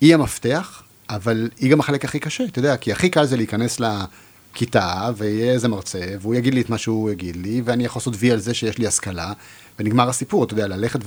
היא 0.00 0.14
המפתח, 0.14 0.82
אבל 1.10 1.50
היא 1.58 1.70
גם 1.70 1.80
החלק 1.80 2.04
הכי 2.04 2.18
קשה, 2.18 2.44
אתה 2.44 2.58
יודע, 2.58 2.76
כי 2.76 2.92
הכי 2.92 3.10
קל 3.10 3.24
זה 3.24 3.36
להיכנס 3.36 3.80
לכיתה, 3.80 5.10
ויהיה 5.16 5.52
איזה 5.52 5.68
מרצה, 5.68 6.00
והוא 6.20 6.34
יגיד 6.34 6.54
לי 6.54 6.60
את 6.60 6.70
מה 6.70 6.78
שהוא 6.78 7.10
יגיד 7.10 7.36
לי, 7.36 7.62
ואני 7.64 7.84
יכול 7.84 8.00
לעשות 8.00 8.14
וי 8.18 8.30
על 8.30 8.38
זה 8.38 8.54
שיש 8.54 8.78
לי 8.78 8.86
השכלה, 8.86 9.32
ונגמר 9.78 10.08
הסיפור, 10.08 10.44
אתה 10.44 10.52
יודע, 10.52 10.66
ללכת 10.66 11.00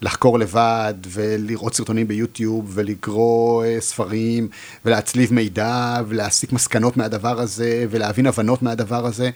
ולחקור 0.00 0.38
לבד, 0.38 0.94
ולראות 1.08 1.74
סרטונים 1.74 2.08
ביוטיוב, 2.08 2.70
ולקרוא 2.74 3.64
אה, 3.64 3.76
ספרים, 3.80 4.48
ולהצליב 4.84 5.34
מידע, 5.34 6.02
ולהסיק 6.08 6.52
מסקנות 6.52 6.96
מהדבר 6.96 7.40
הזה, 7.40 7.86
ולהבין 7.90 8.26
הבנות 8.26 8.62
מהדבר 8.62 9.06
הזה, 9.06 9.30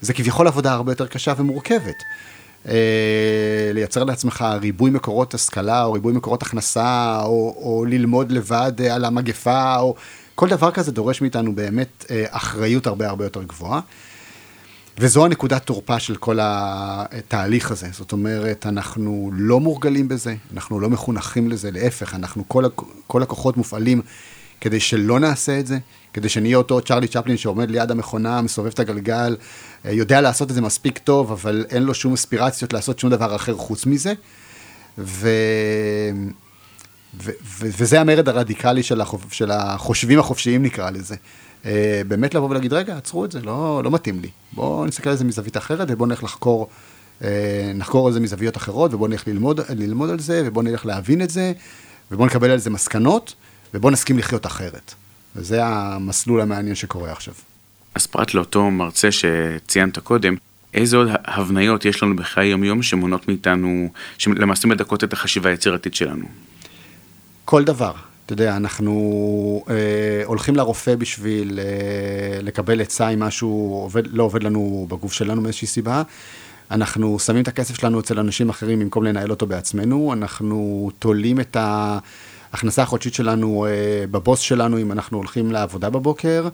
זה 0.00 0.12
כביכול 0.12 0.46
עבודה 0.46 0.72
הרבה 0.72 0.92
יותר 0.92 1.06
קשה 1.06 1.32
ומורכבת. 1.36 1.96
אה, 2.68 3.70
לייצר 3.74 4.04
לעצמך 4.04 4.44
ריבוי 4.60 4.90
מקורות 4.90 5.34
השכלה, 5.34 5.84
או 5.84 5.92
ריבוי 5.92 6.12
מקורות 6.12 6.42
הכנסה, 6.42 7.20
או, 7.22 7.54
או 7.56 7.84
ללמוד 7.84 8.32
לבד 8.32 8.72
אה, 8.80 8.94
על 8.94 9.04
המגפה, 9.04 9.76
או 9.76 9.94
כל 10.34 10.48
דבר 10.48 10.70
כזה 10.70 10.92
דורש 10.92 11.20
מאיתנו 11.20 11.54
באמת 11.54 12.04
אה, 12.10 12.24
אחריות 12.28 12.86
הרבה 12.86 13.08
הרבה 13.08 13.24
יותר 13.24 13.42
גבוהה. 13.42 13.80
וזו 15.00 15.24
הנקודת 15.24 15.62
תורפה 15.62 15.98
של 15.98 16.16
כל 16.16 16.38
התהליך 16.42 17.70
הזה. 17.70 17.88
זאת 17.92 18.12
אומרת, 18.12 18.66
אנחנו 18.66 19.30
לא 19.34 19.60
מורגלים 19.60 20.08
בזה, 20.08 20.34
אנחנו 20.52 20.80
לא 20.80 20.90
מחונכים 20.90 21.48
לזה, 21.48 21.70
להפך, 21.70 22.14
אנחנו, 22.14 22.44
כל, 22.48 22.64
כל 23.06 23.22
הכוחות 23.22 23.56
מופעלים 23.56 24.02
כדי 24.60 24.80
שלא 24.80 25.20
נעשה 25.20 25.60
את 25.60 25.66
זה, 25.66 25.78
כדי 26.12 26.28
שנהיה 26.28 26.56
אותו 26.56 26.80
צ'רלי 26.80 27.08
צ'פלין 27.08 27.36
שעומד 27.36 27.70
ליד 27.70 27.90
המכונה, 27.90 28.42
מסובב 28.42 28.68
את 28.68 28.78
הגלגל, 28.78 29.36
אה, 29.86 29.92
יודע 29.92 30.20
לעשות 30.20 30.50
את 30.50 30.54
זה 30.54 30.60
מספיק 30.60 30.98
טוב, 30.98 31.32
אבל 31.32 31.64
אין 31.70 31.82
לו 31.82 31.94
שום 31.94 32.12
אספירציות 32.12 32.72
לעשות 32.72 32.98
שום 32.98 33.10
דבר 33.10 33.36
אחר 33.36 33.54
חוץ 33.54 33.86
מזה. 33.86 34.12
ו... 34.98 35.28
ו- 37.24 37.30
ו- 37.44 37.68
וזה 37.78 38.00
המרד 38.00 38.28
הרדיקלי 38.28 38.82
של, 38.82 39.00
החוב, 39.00 39.26
של 39.30 39.50
החושבים 39.50 40.18
החופשיים 40.18 40.62
נקרא 40.62 40.90
לזה. 40.90 41.14
Uh, 41.62 41.66
באמת 42.08 42.34
לבוא 42.34 42.50
ולהגיד, 42.50 42.72
רגע, 42.72 42.96
עצרו 42.96 43.24
את 43.24 43.32
זה, 43.32 43.40
לא, 43.40 43.80
לא 43.84 43.90
מתאים 43.90 44.20
לי. 44.20 44.28
בואו 44.52 44.86
נסתכל 44.86 45.10
על 45.10 45.16
זה 45.16 45.24
מזווית 45.24 45.56
אחרת 45.56 45.88
ובואו 45.90 46.08
נלך 46.08 46.24
לחקור, 46.24 46.68
uh, 47.20 47.24
נחקור 47.74 48.06
על 48.06 48.12
זה 48.12 48.20
מזוויות 48.20 48.56
אחרות 48.56 48.94
ובואו 48.94 49.10
נלך 49.10 49.28
ללמוד, 49.28 49.60
ללמוד 49.68 50.10
על 50.10 50.18
זה 50.18 50.42
ובואו 50.44 50.64
נלך 50.64 50.86
להבין 50.86 51.22
את 51.22 51.30
זה 51.30 51.52
ובואו 52.12 52.26
נקבל 52.26 52.50
על 52.50 52.58
זה 52.58 52.70
מסקנות 52.70 53.34
ובואו 53.74 53.92
נסכים 53.92 54.18
לחיות 54.18 54.46
אחרת. 54.46 54.94
וזה 55.36 55.64
המסלול 55.64 56.40
המעניין 56.40 56.74
שקורה 56.74 57.12
עכשיו. 57.12 57.34
אז 57.94 58.06
פרט 58.06 58.34
לאותו 58.34 58.70
מרצה 58.70 59.08
שציינת 59.12 59.98
קודם, 59.98 60.34
איזה 60.74 60.96
עוד 60.96 61.08
הבניות 61.24 61.84
יש 61.84 62.02
לנו 62.02 62.16
בחיי 62.16 62.48
היום-יום 62.48 62.82
שמונעות 62.82 63.28
מאיתנו, 63.28 63.88
שלמעשה 64.18 64.68
מדכאות 64.68 65.04
את 65.04 65.12
החשיבה 65.12 65.50
היצירתית 65.50 65.94
שלנו? 65.94 66.24
כל 67.44 67.64
דבר. 67.64 67.92
אתה 68.26 68.32
יודע, 68.32 68.56
אנחנו 68.56 69.64
אה, 69.70 69.74
הולכים 70.24 70.56
לרופא 70.56 70.94
בשביל 70.94 71.58
אה, 71.58 72.42
לקבל 72.42 72.80
עצה 72.80 73.08
אם 73.08 73.20
משהו 73.20 73.80
עובד, 73.82 74.02
לא 74.06 74.22
עובד 74.22 74.42
לנו 74.42 74.86
בגוף 74.90 75.12
שלנו 75.12 75.40
מאיזושהי 75.40 75.68
סיבה. 75.68 76.02
אנחנו 76.70 77.18
שמים 77.18 77.42
את 77.42 77.48
הכסף 77.48 77.74
שלנו 77.74 78.00
אצל 78.00 78.18
אנשים 78.18 78.48
אחרים 78.48 78.78
במקום 78.78 79.04
לנהל 79.04 79.30
אותו 79.30 79.46
בעצמנו. 79.46 80.12
אנחנו 80.12 80.90
תולים 80.98 81.40
את 81.40 81.56
ההכנסה 82.52 82.82
החודשית 82.82 83.14
שלנו 83.14 83.66
אה, 83.66 84.06
בבוס 84.10 84.40
שלנו 84.40 84.78
אם 84.78 84.92
אנחנו 84.92 85.18
הולכים 85.18 85.52
לעבודה 85.52 85.90
בבוקר. 85.90 86.48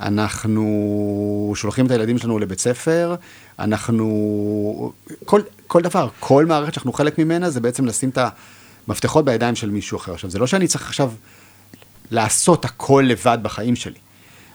אנחנו 0.00 1.52
שולחים 1.56 1.86
את 1.86 1.90
הילדים 1.90 2.18
שלנו 2.18 2.38
לבית 2.38 2.60
ספר, 2.60 3.14
אנחנו... 3.58 4.92
כל, 5.24 5.40
כל 5.66 5.82
דבר, 5.82 6.08
כל 6.20 6.46
מערכת 6.46 6.74
שאנחנו 6.74 6.92
חלק 6.92 7.18
ממנה 7.18 7.50
זה 7.50 7.60
בעצם 7.60 7.86
לשים 7.86 8.08
את 8.08 8.18
המפתחות 8.88 9.24
בידיים 9.24 9.54
של 9.54 9.70
מישהו 9.70 9.98
אחר. 9.98 10.12
עכשיו, 10.12 10.30
זה 10.30 10.38
לא 10.38 10.46
שאני 10.46 10.66
צריך 10.66 10.86
עכשיו 10.86 11.12
לעשות 12.10 12.64
הכל 12.64 13.04
לבד 13.08 13.38
בחיים 13.42 13.76
שלי, 13.76 13.98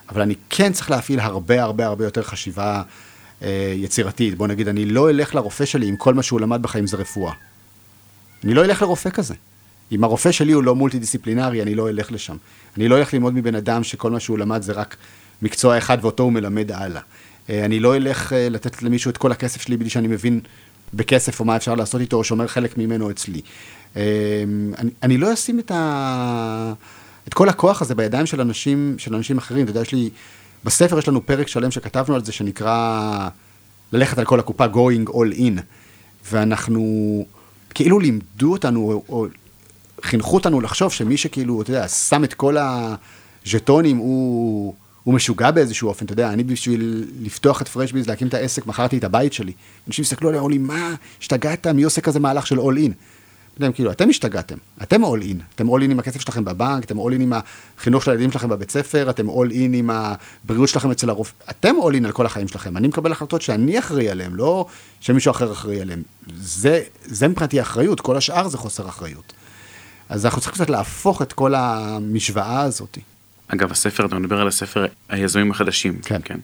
אבל 0.09 0.21
אני 0.21 0.35
כן 0.49 0.73
צריך 0.73 0.91
להפעיל 0.91 1.19
הרבה 1.19 1.63
הרבה 1.63 1.85
הרבה 1.85 2.05
יותר 2.05 2.23
חשיבה 2.23 2.81
אה, 3.41 3.73
יצירתית. 3.75 4.37
בוא 4.37 4.47
נגיד, 4.47 4.67
אני 4.67 4.85
לא 4.85 5.09
אלך 5.09 5.35
לרופא 5.35 5.65
שלי 5.65 5.89
אם 5.89 5.95
כל 5.95 6.13
מה 6.13 6.23
שהוא 6.23 6.39
למד 6.39 6.61
בחיים 6.61 6.87
זה 6.87 6.97
רפואה. 6.97 7.33
אני 8.43 8.53
לא 8.53 8.65
אלך 8.65 8.81
לרופא 8.81 9.09
כזה. 9.09 9.35
אם 9.91 10.03
הרופא 10.03 10.31
שלי 10.31 10.51
הוא 10.51 10.63
לא 10.63 10.75
מולטי 10.75 10.99
דיסציפלינרי, 10.99 11.61
אני 11.61 11.75
לא 11.75 11.89
אלך 11.89 12.11
לשם. 12.11 12.35
אני 12.77 12.87
לא 12.87 12.97
אלך 12.97 13.13
ללמוד 13.13 13.33
מבן 13.33 13.55
אדם 13.55 13.83
שכל 13.83 14.11
מה 14.11 14.19
שהוא 14.19 14.37
למד 14.37 14.61
זה 14.61 14.73
רק 14.73 14.95
מקצוע 15.41 15.77
אחד 15.77 15.97
ואותו 16.01 16.23
הוא 16.23 16.31
מלמד 16.31 16.71
הלאה. 16.71 17.01
אה, 17.49 17.65
אני 17.65 17.79
לא 17.79 17.95
אלך 17.95 18.33
אה, 18.33 18.49
לתת 18.49 18.83
למישהו 18.83 19.11
את 19.11 19.17
כל 19.17 19.31
הכסף 19.31 19.61
שלי 19.61 19.77
בלי 19.77 19.89
שאני 19.89 20.07
מבין 20.07 20.39
בכסף 20.93 21.39
או 21.39 21.45
מה 21.45 21.55
אפשר 21.55 21.75
לעשות 21.75 22.01
איתו, 22.01 22.17
או 22.17 22.23
שומר 22.23 22.47
חלק 22.47 22.77
ממנו 22.77 23.11
אצלי. 23.11 23.41
אה, 23.97 24.03
אני, 24.77 24.91
אני 25.03 25.17
לא 25.17 25.33
אשים 25.33 25.59
את, 25.59 25.71
ה, 25.71 26.73
את 27.27 27.33
כל 27.33 27.49
הכוח 27.49 27.81
הזה 27.81 27.95
בידיים 27.95 28.25
של 28.25 28.41
אנשים, 28.41 28.95
של 28.97 29.15
אנשים 29.15 29.37
אחרים. 29.37 29.63
אתה 29.63 29.71
יודע, 29.71 29.81
יש 29.81 29.91
לי, 29.91 30.09
בספר 30.63 30.99
יש 30.99 31.07
לנו 31.07 31.25
פרק 31.25 31.47
שלם 31.47 31.71
שכתבנו 31.71 32.15
על 32.15 32.23
זה, 32.23 32.31
שנקרא 32.31 33.29
ללכת 33.91 34.17
על 34.17 34.25
כל 34.25 34.39
הקופה, 34.39 34.65
going 34.65 35.09
all 35.09 35.37
in. 35.37 35.61
ואנחנו, 36.31 37.25
כאילו 37.73 37.99
לימדו 37.99 38.51
אותנו, 38.51 38.91
או, 38.91 39.03
או 39.09 39.27
חינכו 40.03 40.35
אותנו 40.35 40.61
לחשוב 40.61 40.91
שמי 40.91 41.17
שכאילו, 41.17 41.61
אתה 41.61 41.69
יודע, 41.69 41.87
שם 41.87 42.23
את 42.23 42.33
כל 42.33 42.57
הז'טונים, 42.57 43.97
הוא... 43.97 44.73
הוא 45.03 45.13
משוגע 45.13 45.51
באיזשהו 45.51 45.89
אופן, 45.89 46.05
אתה 46.05 46.13
יודע, 46.13 46.29
אני 46.33 46.43
בשביל 46.43 47.05
לפתוח 47.21 47.61
את 47.61 47.67
פרשביז, 47.67 48.07
להקים 48.07 48.27
את 48.27 48.33
העסק, 48.33 48.65
מכרתי 48.65 48.97
את 48.97 49.03
הבית 49.03 49.33
שלי. 49.33 49.51
אנשים 49.87 50.03
הסתכלו 50.03 50.29
עליי, 50.29 50.39
אמרו 50.39 50.49
לי, 50.49 50.57
מה, 50.57 50.93
השתגעת? 51.21 51.67
מי 51.67 51.83
עושה 51.83 52.01
כזה 52.01 52.19
מהלך 52.19 52.47
של 52.47 52.59
אול 52.59 52.77
אין? 52.77 52.93
אתם 53.57 53.71
כאילו, 53.71 53.91
אתם 53.91 54.09
השתגעתם, 54.09 54.55
אתם 54.83 55.03
אול 55.03 55.21
אין, 55.21 55.39
אתם 55.55 55.69
אול 55.69 55.81
אין 55.81 55.91
עם 55.91 55.99
הכסף 55.99 56.21
שלכם 56.21 56.45
בבנק, 56.45 56.83
אתם 56.83 56.99
אול 56.99 57.13
אין 57.13 57.21
עם 57.21 57.33
החינוך 57.77 58.03
של 58.03 58.11
הילדים 58.11 58.31
שלכם 58.31 58.49
בבית 58.49 58.71
ספר, 58.71 59.09
אתם 59.09 59.29
אול 59.29 59.51
אין 59.51 59.73
עם 59.73 59.89
הבריאות 59.89 60.69
שלכם 60.69 60.91
אצל 60.91 61.09
הרופא, 61.09 61.33
אתם 61.49 61.75
אול 61.77 61.93
אין 61.93 62.05
על 62.05 62.11
כל 62.11 62.25
החיים 62.25 62.47
שלכם, 62.47 62.77
אני 62.77 62.87
מקבל 62.87 63.11
החלטות 63.11 63.41
שאני 63.41 63.79
אחראי 63.79 64.09
עליהן, 64.09 64.31
לא 64.33 64.65
שמישהו 64.99 65.31
אחר 65.31 65.51
אחראי 65.51 65.81
עליהן. 65.81 66.01
זה, 66.37 66.81
זה 67.05 67.27
מבחינתי 67.27 67.61
אחריות, 67.61 68.01
כל 68.01 68.17
השאר 68.17 68.47
זה 68.47 68.57
חוסר 68.57 68.89
אחריות. 68.89 69.33
אז 70.09 70.25
אנחנו 70.25 70.41
צריכים 70.41 70.55
קצת 70.55 70.69
להפוך 70.69 71.21
את 71.21 71.33
כל 71.33 71.55
המשוואה 71.55 72.61
הזאת. 72.61 72.97
אגב, 73.47 73.71
הספר, 73.71 74.05
אתה 74.05 74.19
מדבר 74.19 74.41
על 74.41 74.47
הספר 74.47 74.85
היזמים 75.09 75.51
החדשים. 75.51 75.99
כן. 76.03 76.19
כן. 76.23 76.39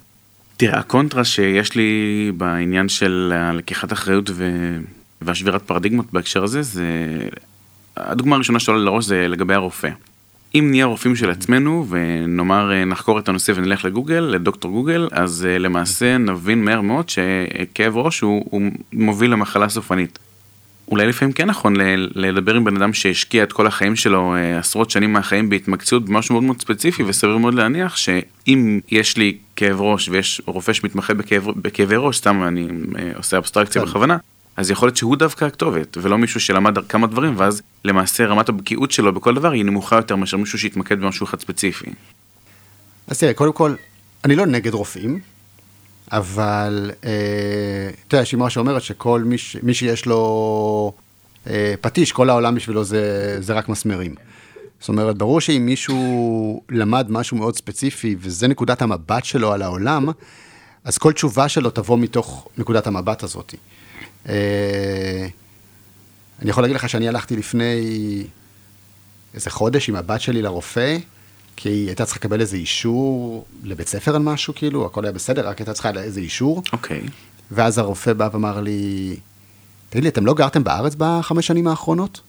תראה, 0.57 0.79
הקונטרה 0.79 1.23
שיש 1.23 1.75
לי 1.75 2.31
בעניין 2.37 2.89
של 2.89 3.33
לקיחת 3.53 3.93
אחריות 3.93 4.29
ו... 4.33 4.49
והשבירת 5.21 5.61
פרדיגמות 5.61 6.13
בהקשר 6.13 6.43
הזה, 6.43 6.61
זה... 6.61 6.87
הדוגמה 7.97 8.35
הראשונה 8.35 8.59
שעולה 8.59 8.83
לראש 8.83 9.05
זה 9.05 9.27
לגבי 9.27 9.53
הרופא. 9.53 9.89
אם 10.55 10.67
נהיה 10.69 10.85
רופאים 10.85 11.15
של 11.15 11.29
עצמנו 11.29 11.85
ונאמר 11.89 12.85
נחקור 12.85 13.19
את 13.19 13.29
הנושא 13.29 13.51
ונלך 13.55 13.85
לגוגל, 13.85 14.19
לדוקטור 14.19 14.71
גוגל, 14.71 15.07
אז 15.11 15.45
אה, 15.49 15.57
למעשה 15.57 16.17
נבין 16.17 16.65
מהר 16.65 16.81
מאוד 16.81 17.09
שכאב 17.09 17.97
ראש 17.97 18.19
הוא, 18.19 18.45
הוא 18.49 18.61
מוביל 18.93 19.31
למחלה 19.31 19.69
סופנית. 19.69 20.19
אולי 20.93 21.07
לפעמים 21.07 21.31
כן 21.31 21.49
נכון 21.49 21.75
לדבר 22.15 22.55
עם 22.55 22.63
בן 22.63 22.75
אדם 22.77 22.93
שהשקיע 22.93 23.43
את 23.43 23.53
כל 23.53 23.67
החיים 23.67 23.95
שלו, 23.95 24.35
אה, 24.35 24.59
עשרות 24.59 24.89
שנים 24.89 25.13
מהחיים 25.13 25.49
בהתמקצעות 25.49 26.05
במשהו 26.05 26.33
מאוד 26.33 26.43
מאוד 26.43 26.61
ספציפי 26.61 27.03
וסביר 27.03 27.37
מאוד 27.37 27.53
להניח 27.53 27.95
שאם 27.95 28.79
יש 28.91 29.17
לי 29.17 29.37
כאב 29.55 29.81
ראש 29.81 30.09
ויש 30.09 30.41
רופא 30.45 30.73
שמתמחה 30.73 31.13
בכאב, 31.13 31.47
בכאבי 31.55 31.95
ראש, 31.97 32.17
סתם 32.17 32.43
אני 32.43 32.67
אה, 32.99 33.11
עושה 33.15 33.37
אבסטרקציה 33.37 33.81
כן. 33.81 33.87
בכוונה, 33.87 34.17
אז 34.57 34.71
יכול 34.71 34.87
להיות 34.87 34.97
שהוא 34.97 35.15
דווקא 35.15 35.45
הכתובת 35.45 35.97
ולא 36.01 36.17
מישהו 36.17 36.39
שלמד 36.39 36.77
כמה 36.89 37.07
דברים 37.07 37.33
ואז 37.37 37.61
למעשה 37.85 38.25
רמת 38.25 38.49
הבקיאות 38.49 38.91
שלו 38.91 39.13
בכל 39.13 39.35
דבר 39.35 39.51
היא 39.51 39.65
נמוכה 39.65 39.95
יותר 39.95 40.15
מאשר 40.15 40.37
מישהו 40.37 40.59
שהתמקד 40.59 40.99
במשהו 40.99 41.23
אחד 41.23 41.39
ספציפי. 41.39 41.89
אז 43.07 43.19
תראה, 43.19 43.33
קודם 43.33 43.53
כל, 43.53 43.75
אני 44.25 44.35
לא 44.35 44.45
נגד 44.45 44.73
רופאים, 44.73 45.19
אבל 46.13 46.91
אה, 47.03 47.89
אתה 48.07 48.15
יודע, 48.15 48.23
יש 48.23 48.33
אמרה 48.33 48.49
שאומרת 48.49 48.81
שכל 48.81 49.23
מי, 49.25 49.37
ש... 49.37 49.57
מי 49.63 49.73
שיש 49.73 50.05
לו 50.05 50.93
אה, 51.47 51.73
פטיש, 51.81 52.11
כל 52.11 52.29
העולם 52.29 52.55
בשבילו 52.55 52.83
זה, 52.83 53.37
זה 53.39 53.53
רק 53.53 53.69
מסמרים. 53.69 54.15
זאת 54.79 54.89
אומרת, 54.89 55.17
ברור 55.17 55.41
שאם 55.41 55.65
מישהו 55.65 56.61
למד 56.69 57.05
משהו 57.09 57.37
מאוד 57.37 57.55
ספציפי, 57.55 58.15
וזה 58.19 58.47
נקודת 58.47 58.81
המבט 58.81 59.25
שלו 59.25 59.53
על 59.53 59.61
העולם, 59.61 60.09
אז 60.83 60.97
כל 60.97 61.13
תשובה 61.13 61.49
שלו 61.49 61.69
תבוא 61.69 61.97
מתוך 61.97 62.47
נקודת 62.57 62.87
המבט 62.87 63.23
הזאת. 63.23 63.55
אה, 64.29 65.27
אני 66.41 66.49
יכול 66.49 66.63
להגיד 66.63 66.75
לך 66.75 66.89
שאני 66.89 67.07
הלכתי 67.07 67.35
לפני 67.35 67.83
איזה 69.33 69.49
חודש 69.49 69.89
עם 69.89 69.95
הבת 69.95 70.21
שלי 70.21 70.41
לרופא, 70.41 70.97
כי 71.55 71.69
היא 71.69 71.87
הייתה 71.87 72.05
צריכה 72.05 72.19
לקבל 72.19 72.41
איזה 72.41 72.57
אישור 72.57 73.45
לבית 73.63 73.87
ספר 73.87 74.15
על 74.15 74.21
משהו, 74.21 74.55
כאילו, 74.55 74.85
הכל 74.85 75.05
היה 75.05 75.11
בסדר, 75.11 75.47
רק 75.47 75.57
הייתה 75.57 75.73
צריכה 75.73 75.89
איזה 75.89 76.19
אישור. 76.19 76.63
אוקיי. 76.73 77.01
Okay. 77.01 77.09
ואז 77.51 77.77
הרופא 77.77 78.13
בא 78.13 78.29
ואמר 78.33 78.61
לי, 78.61 79.15
תגיד 79.89 80.03
לי, 80.03 80.09
אתם 80.09 80.25
לא 80.25 80.33
גרתם 80.33 80.63
בארץ 80.63 80.95
בחמש 80.97 81.47
שנים 81.47 81.67
האחרונות? 81.67 82.21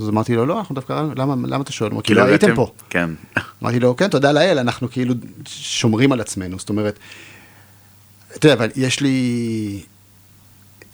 אז 0.00 0.08
אמרתי 0.08 0.36
לו, 0.36 0.46
לא, 0.46 0.58
אנחנו 0.58 0.74
דווקא, 0.74 1.04
למה, 1.16 1.34
למה 1.48 1.62
אתה 1.62 1.72
שואל? 1.72 2.00
כי 2.04 2.14
לא 2.14 2.22
הייתם 2.22 2.54
פה. 2.54 2.72
כן. 2.90 3.10
אמרתי 3.62 3.80
לו, 3.80 3.96
כן, 3.96 4.08
תודה 4.08 4.32
לאל, 4.32 4.58
אנחנו 4.58 4.90
כאילו 4.90 5.14
שומרים 5.46 6.12
על 6.12 6.20
עצמנו, 6.20 6.58
זאת 6.58 6.68
אומרת, 6.68 6.98
אתה 8.36 8.46
יודע, 8.46 8.54
אבל 8.54 8.70
יש 8.76 9.00
לי, 9.00 9.82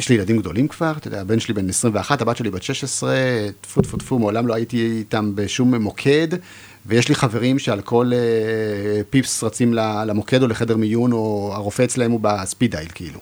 יש 0.00 0.08
לי 0.08 0.14
ילדים 0.14 0.38
גדולים 0.38 0.68
כבר, 0.68 0.92
אתה 0.96 1.08
יודע, 1.08 1.20
הבן 1.20 1.40
שלי 1.40 1.54
בן 1.54 1.68
21, 1.68 2.22
הבת 2.22 2.36
שלי 2.36 2.50
בת 2.50 2.62
16, 2.62 3.14
טפו 3.60 3.82
טפו 3.82 3.96
טפו, 3.96 4.18
מעולם 4.18 4.46
לא 4.46 4.54
הייתי 4.54 4.96
איתם 4.98 5.32
בשום 5.34 5.74
מוקד, 5.74 6.28
ויש 6.86 7.08
לי 7.08 7.14
חברים 7.14 7.58
שעל 7.58 7.80
כל 7.80 8.10
אה, 8.14 9.02
פיפס 9.10 9.44
רצים 9.44 9.74
למוקד 9.74 10.42
או 10.42 10.48
לחדר 10.48 10.76
מיון, 10.76 11.12
או 11.12 11.50
הרופא 11.54 11.82
אצלם 11.82 12.10
הוא 12.10 12.20
בספיד 12.22 12.70
דייל, 12.70 12.88
כאילו. 12.94 13.20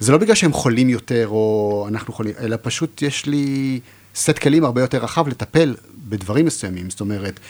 זה 0.00 0.12
לא 0.12 0.18
בגלל 0.18 0.34
שהם 0.34 0.52
חולים 0.52 0.88
יותר, 0.88 1.28
או 1.28 1.86
אנחנו 1.88 2.12
חולים, 2.12 2.34
אלא 2.40 2.56
פשוט 2.62 3.02
יש 3.02 3.26
לי 3.26 3.80
סט 4.14 4.38
כלים 4.38 4.64
הרבה 4.64 4.80
יותר 4.80 4.98
רחב 4.98 5.28
לטפל 5.28 5.74
בדברים 6.08 6.46
מסוימים. 6.46 6.90
זאת 6.90 7.00
אומרת, 7.00 7.40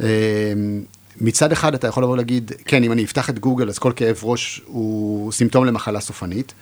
אה, 0.00 0.52
מצד 1.20 1.52
אחד 1.52 1.74
אתה 1.74 1.86
יכול 1.86 2.02
לבוא 2.02 2.12
ולהגיד, 2.12 2.52
כן, 2.64 2.84
אם 2.84 2.92
אני 2.92 3.04
אפתח 3.04 3.30
את 3.30 3.38
גוגל, 3.38 3.68
אז 3.68 3.78
כל 3.78 3.92
כאב 3.96 4.18
ראש 4.22 4.62
הוא 4.66 5.32
סימפטום 5.32 5.64
למחלה 5.64 6.00
סופנית. 6.00 6.54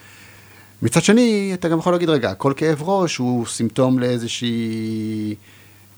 מצד 0.83 1.03
שני, 1.03 1.51
אתה 1.55 1.69
גם 1.69 1.79
יכול 1.79 1.93
להגיד, 1.93 2.09
רגע, 2.09 2.35
כל 2.35 2.53
כאב 2.57 2.83
ראש 2.83 3.17
הוא 3.17 3.47
סימפטום 3.47 3.99
לאיזושהי 3.99 5.35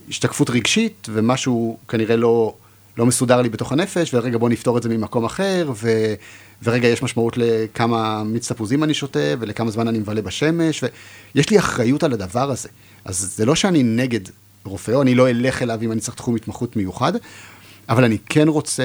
השתקפות 0.09 0.51
רגשית, 0.51 1.07
ומשהו 1.12 1.79
כנראה 1.88 2.16
לא, 2.16 2.55
לא 2.99 3.07
מסודר 3.07 3.42
לי 3.42 3.49
בתוך 3.49 3.73
הנפש, 3.73 4.14
ורגע 4.14 4.38
בוא 4.38 4.49
נפתור 4.49 4.79
את 4.79 4.83
זה 4.83 4.88
ממקום 4.88 5.25
אחר, 5.25 5.71
ו, 5.75 6.14
ורגע 6.62 6.88
יש 6.88 7.03
משמעות 7.03 7.35
לכמה 7.37 8.25
מיץ 8.25 8.53
תפוזים 8.53 8.85
אני 8.85 8.95
שותה, 8.95 9.35
ולכמה 9.38 9.71
זמן 9.71 9.88
אני 9.88 9.99
מבלה 9.99 10.23
בשמש, 10.23 10.85
ויש 11.35 11.51
לי 11.51 11.59
אחריות 11.59 12.03
על 12.03 12.12
הדבר 12.12 12.51
הזה. 12.51 12.68
אז 13.05 13.35
זה 13.37 13.45
לא 13.45 13.55
שאני 13.55 13.83
נגד 13.83 14.21
רופא, 14.64 14.92
או 14.92 15.03
אני 15.03 15.14
לא 15.14 15.31
אלך 15.31 15.62
אליו 15.62 15.79
אם 15.83 15.92
אני 15.92 16.01
צריך 16.01 16.16
תחום 16.16 16.37
התמחות 16.37 16.77
מיוחד, 16.77 17.12
אבל 17.88 18.05
אני 18.05 18.18
כן 18.29 18.49
רוצה, 18.49 18.85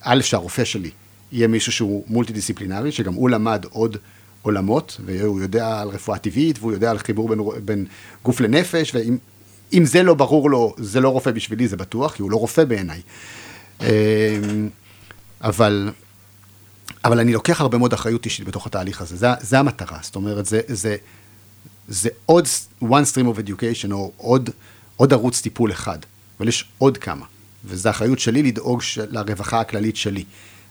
א', 0.00 0.20
שהרופא 0.22 0.64
שלי 0.64 0.90
יהיה 1.32 1.48
מישהו 1.48 1.72
שהוא 1.72 2.04
מולטי 2.06 2.32
דיסציפלינרי, 2.32 2.92
שגם 2.92 3.14
הוא 3.14 3.30
למד 3.30 3.64
עוד 3.70 3.96
עולמות, 4.44 5.00
והוא 5.04 5.40
יודע 5.40 5.80
על 5.80 5.88
רפואה 5.88 6.18
טבעית, 6.18 6.58
והוא 6.58 6.72
יודע 6.72 6.90
על 6.90 6.98
חיבור 6.98 7.28
בין, 7.28 7.40
בין 7.64 7.86
גוף 8.24 8.40
לנפש, 8.40 8.94
ואם 8.94 9.84
זה 9.84 10.02
לא 10.02 10.14
ברור 10.14 10.50
לו, 10.50 10.74
זה 10.78 11.00
לא 11.00 11.08
רופא 11.08 11.30
בשבילי, 11.30 11.68
זה 11.68 11.76
בטוח, 11.76 12.14
כי 12.14 12.22
הוא 12.22 12.30
לא 12.30 12.36
רופא 12.36 12.64
בעיניי. 12.64 13.00
אמ, 13.80 13.86
אבל, 15.40 15.92
אבל 17.04 17.20
אני 17.20 17.32
לוקח 17.32 17.60
הרבה 17.60 17.78
מאוד 17.78 17.92
אחריות 17.92 18.24
אישית 18.24 18.46
בתוך 18.46 18.66
התהליך 18.66 19.00
הזה, 19.00 19.16
זה, 19.16 19.26
זה 19.40 19.58
המטרה, 19.58 19.98
זאת 20.02 20.16
אומרת, 20.16 20.46
זה, 20.46 20.60
זה, 20.68 20.96
זה 21.88 22.08
עוד 22.26 22.44
one 22.82 23.04
stream 23.12 23.26
of 23.36 23.48
education, 23.48 23.92
או 23.92 24.12
עוד, 24.16 24.50
עוד 24.96 25.12
ערוץ 25.12 25.40
טיפול 25.40 25.72
אחד, 25.72 25.98
אבל 26.38 26.48
יש 26.48 26.68
עוד 26.78 26.98
כמה, 26.98 27.26
וזו 27.64 27.90
אחריות 27.90 28.18
שלי 28.18 28.42
לדאוג 28.42 28.82
לרווחה 29.10 29.60
הכללית 29.60 29.96
שלי. 29.96 30.24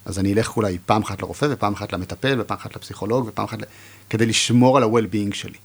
אז 0.06 0.20
אני 0.20 0.34
אלך 0.34 0.58
אולי 0.58 0.78
פעם 0.86 1.02
אחת 1.02 1.22
לרופא, 1.22 1.48
ופעם 1.50 1.74
אחת 1.74 1.94
למטפל, 1.94 2.42
ופעם 2.42 2.58
אחת 2.58 2.76
לפסיכולוג, 2.76 3.28
ופעם 3.28 3.46
אחת 3.46 3.62
ל... 3.62 3.66
כדי 4.10 4.26
לשמור 4.26 4.78
על 4.78 4.84
ה-well-being 4.84 5.36
שלי. 5.36 5.58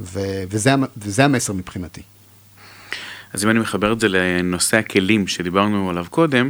ו- 0.00 0.42
וזה, 0.50 0.74
וזה 0.96 1.24
המסר 1.24 1.52
מבחינתי. 1.52 2.02
אז 3.32 3.44
אם 3.44 3.50
אני 3.50 3.58
מחבר 3.58 3.92
את 3.92 4.00
זה 4.00 4.08
לנושא 4.08 4.76
הכלים 4.76 5.26
שדיברנו 5.26 5.90
עליו 5.90 6.06
קודם, 6.10 6.48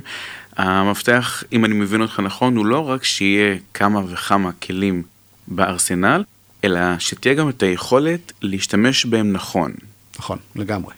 המפתח, 0.57 1.44
אם 1.52 1.64
אני 1.64 1.74
מבין 1.74 2.02
אותך 2.02 2.20
נכון, 2.20 2.57
הוא 2.57 2.66
לא 2.66 2.88
רק 2.88 3.05
שיהיה 3.05 3.57
כמה 3.74 4.02
וכמה 4.09 4.52
כלים 4.52 5.02
בארסנל, 5.48 6.24
אלא 6.64 6.81
שתהיה 6.98 7.35
גם 7.35 7.48
את 7.48 7.62
היכולת 7.62 8.33
להשתמש 8.42 9.07
בהם 9.07 9.33
נכון. 9.33 9.72
נכון, 10.18 10.38
לגמרי. 10.57 10.94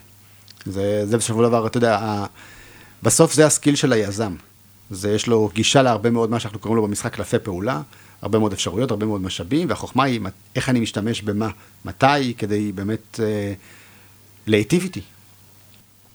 זה, 0.66 1.06
זה 1.06 1.16
בסופו 1.16 1.42
של 1.42 1.48
דבר, 1.48 1.66
אתה 1.66 1.76
יודע, 1.76 2.24
בסוף 3.02 3.34
זה 3.34 3.46
הסקיל 3.46 3.74
של 3.76 3.92
היזם. 3.92 4.34
זה, 4.90 5.12
יש 5.12 5.26
לו 5.26 5.50
גישה 5.54 5.82
להרבה 5.82 6.10
מאוד 6.10 6.30
מה 6.30 6.40
שאנחנו 6.40 6.58
קוראים 6.58 6.76
לו 6.76 6.82
במשחק 6.88 7.14
קלפי 7.14 7.38
פעולה, 7.38 7.80
הרבה 8.22 8.38
מאוד 8.38 8.52
אפשרויות, 8.52 8.90
הרבה 8.90 9.06
מאוד 9.06 9.20
משאבים, 9.20 9.68
והחוכמה 9.68 10.04
היא 10.04 10.20
איך 10.56 10.68
אני 10.68 10.80
משתמש 10.80 11.22
במה, 11.22 11.48
מתי, 11.84 12.34
כדי 12.38 12.72
באמת 12.72 13.20
אה, 13.22 13.52
להיטיב 14.46 14.82
איתי. 14.82 15.00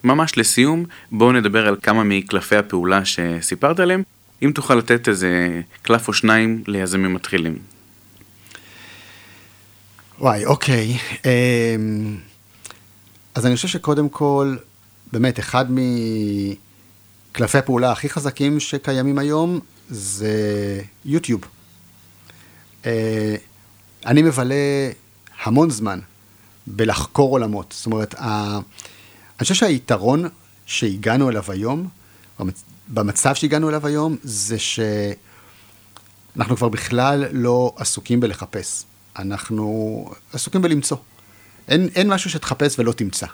ממש 0.03 0.37
לסיום, 0.37 0.85
בואו 1.11 1.31
נדבר 1.31 1.67
על 1.67 1.75
כמה 1.83 2.03
מקלפי 2.03 2.55
הפעולה 2.55 3.05
שסיפרת 3.05 3.79
עליהם, 3.79 4.03
אם 4.41 4.51
תוכל 4.55 4.75
לתת 4.75 5.07
איזה 5.07 5.61
קלף 5.81 6.07
או 6.07 6.13
שניים 6.13 6.63
ליזמים 6.67 7.13
מתחילים. 7.13 7.57
וואי, 10.19 10.45
אוקיי. 10.45 10.97
אמ, 11.25 12.17
אז 13.35 13.45
אני 13.45 13.55
חושב 13.55 13.67
שקודם 13.67 14.09
כל, 14.09 14.55
באמת, 15.11 15.39
אחד 15.39 15.65
מקלפי 17.39 17.57
הפעולה 17.57 17.91
הכי 17.91 18.09
חזקים 18.09 18.59
שקיימים 18.59 19.17
היום 19.19 19.59
זה 19.89 20.33
יוטיוב. 21.05 21.41
אה, 22.85 23.35
אני 24.05 24.21
מבלה 24.21 24.55
המון 25.43 25.69
זמן 25.69 25.99
בלחקור 26.67 27.31
עולמות. 27.31 27.73
זאת 27.77 27.85
אומרת, 27.85 28.15
אני 28.15 28.61
חושב 29.39 29.53
שהיתרון 29.53 30.29
שהגענו 30.65 31.29
אליו 31.29 31.43
היום, 31.47 31.87
במצב 32.87 33.35
שהגענו 33.35 33.69
אליו 33.69 33.87
היום, 33.87 34.17
זה 34.23 34.57
שאנחנו 34.59 36.57
כבר 36.57 36.69
בכלל 36.69 37.25
לא 37.31 37.73
עסוקים 37.75 38.19
בלחפש. 38.19 38.83
אנחנו 39.19 40.05
עסוקים 40.33 40.61
בלמצוא. 40.61 40.97
אין, 41.67 41.89
אין 41.95 42.13
משהו 42.13 42.29
שתחפש 42.29 42.79
ולא 42.79 42.91
תמצא. 42.91 43.27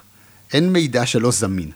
אין 0.52 0.72
מידע 0.72 1.06
שלא 1.06 1.30
זמין. 1.30 1.70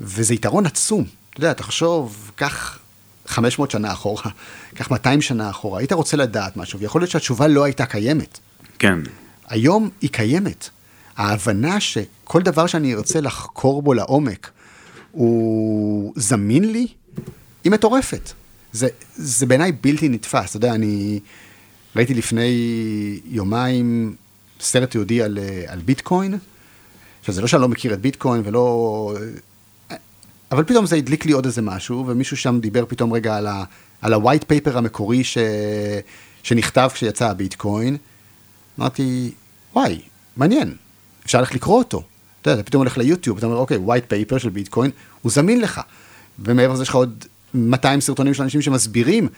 וזה 0.00 0.34
יתרון 0.34 0.66
עצום. 0.66 1.19
אתה 1.30 1.40
יודע, 1.40 1.52
תחשוב, 1.52 2.30
קח 2.36 2.78
500 3.26 3.70
שנה 3.70 3.92
אחורה, 3.92 4.30
קח 4.74 4.90
200 4.90 5.22
שנה 5.22 5.50
אחורה, 5.50 5.78
היית 5.78 5.92
רוצה 5.92 6.16
לדעת 6.16 6.56
משהו, 6.56 6.78
ויכול 6.78 7.00
להיות 7.00 7.10
שהתשובה 7.10 7.48
לא 7.48 7.64
הייתה 7.64 7.86
קיימת. 7.86 8.38
כן. 8.78 8.98
היום 9.48 9.90
היא 10.00 10.10
קיימת. 10.10 10.68
ההבנה 11.16 11.80
שכל 11.80 12.42
דבר 12.42 12.66
שאני 12.66 12.94
ארצה 12.94 13.20
לחקור 13.20 13.82
בו 13.82 13.94
לעומק, 13.94 14.50
הוא 15.12 16.12
זמין 16.16 16.72
לי, 16.72 16.86
היא 17.64 17.72
מטורפת. 17.72 18.32
זה, 18.72 18.88
זה 19.14 19.46
בעיניי 19.46 19.72
בלתי 19.72 20.08
נתפס. 20.08 20.50
אתה 20.50 20.56
יודע, 20.56 20.74
אני 20.74 21.20
ראיתי 21.96 22.14
לפני 22.14 22.50
יומיים 23.24 24.16
סרט 24.60 24.94
יהודי 24.94 25.22
על, 25.22 25.38
על 25.66 25.78
ביטקוין. 25.78 26.38
עכשיו, 27.20 27.34
זה 27.34 27.40
לא 27.40 27.46
שאני 27.46 27.62
לא 27.62 27.68
מכיר 27.68 27.94
את 27.94 28.00
ביטקוין 28.00 28.42
ולא... 28.44 29.14
אבל 30.52 30.64
פתאום 30.64 30.86
זה 30.86 30.96
הדליק 30.96 31.26
לי 31.26 31.32
עוד 31.32 31.44
איזה 31.44 31.62
משהו, 31.62 32.04
ומישהו 32.06 32.36
שם 32.36 32.60
דיבר 32.60 32.84
פתאום 32.88 33.12
רגע 33.12 33.36
על, 33.36 33.46
ה-white 34.14 34.44
paper 34.52 34.78
המקורי 34.78 35.24
ש, 35.24 35.38
שנכתב 36.42 36.90
כשיצא 36.92 37.30
הביטקוין. 37.30 37.96
אמרתי, 38.78 39.30
וואי, 39.74 40.00
מעניין, 40.36 40.74
אפשר 41.24 41.38
ללכת 41.38 41.54
לקרוא 41.54 41.78
אותו. 41.78 42.02
אתה 42.42 42.50
יודע, 42.50 42.60
אתה 42.60 42.66
פתאום 42.66 42.80
הולך 42.80 42.98
ליוטיוב, 42.98 43.38
אתה 43.38 43.46
אומר, 43.46 43.56
אוקיי, 43.56 43.78
white 43.86 44.12
paper 44.12 44.38
של 44.38 44.48
ביטקוין, 44.48 44.90
הוא 45.22 45.32
זמין 45.32 45.60
לך. 45.60 45.80
ומעבר 46.38 46.72
לזה 46.72 46.82
יש 46.82 46.88
לך 46.88 46.94
עוד 46.94 47.24
200 47.54 48.00
סרטונים 48.00 48.34
של 48.34 48.42
אנשים 48.42 48.62
שמסבירים 48.62 49.28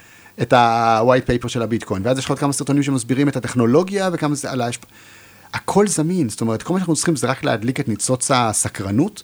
את 0.42 0.53
ה-white 0.53 1.44
paper 1.44 1.48
של 1.48 1.62
הביטקוין, 1.62 2.03
ואז 2.07 2.18
יש 2.18 2.25
לך 2.25 2.31
עוד 2.31 2.38
כמה 2.38 2.53
סרטונים 2.53 2.83
שמסבירים 2.83 3.29
את 3.29 3.37
הטכנולוגיה 3.37 4.11
וכמה 4.12 4.35
זה 4.35 4.51
על 4.51 4.61
ה... 4.61 4.68
הכל 5.55 5.87
זמין, 5.87 6.29
זאת 6.29 6.40
אומרת, 6.40 6.62
כל 6.62 6.72
מה 6.72 6.79
שאנחנו 6.79 6.94
צריכים 6.94 7.16
זה 7.16 7.27
רק 7.27 7.44
להדליק 7.44 7.81
את 7.81 7.88
ניצוץ 7.88 8.31
הסקרנות, 8.31 9.22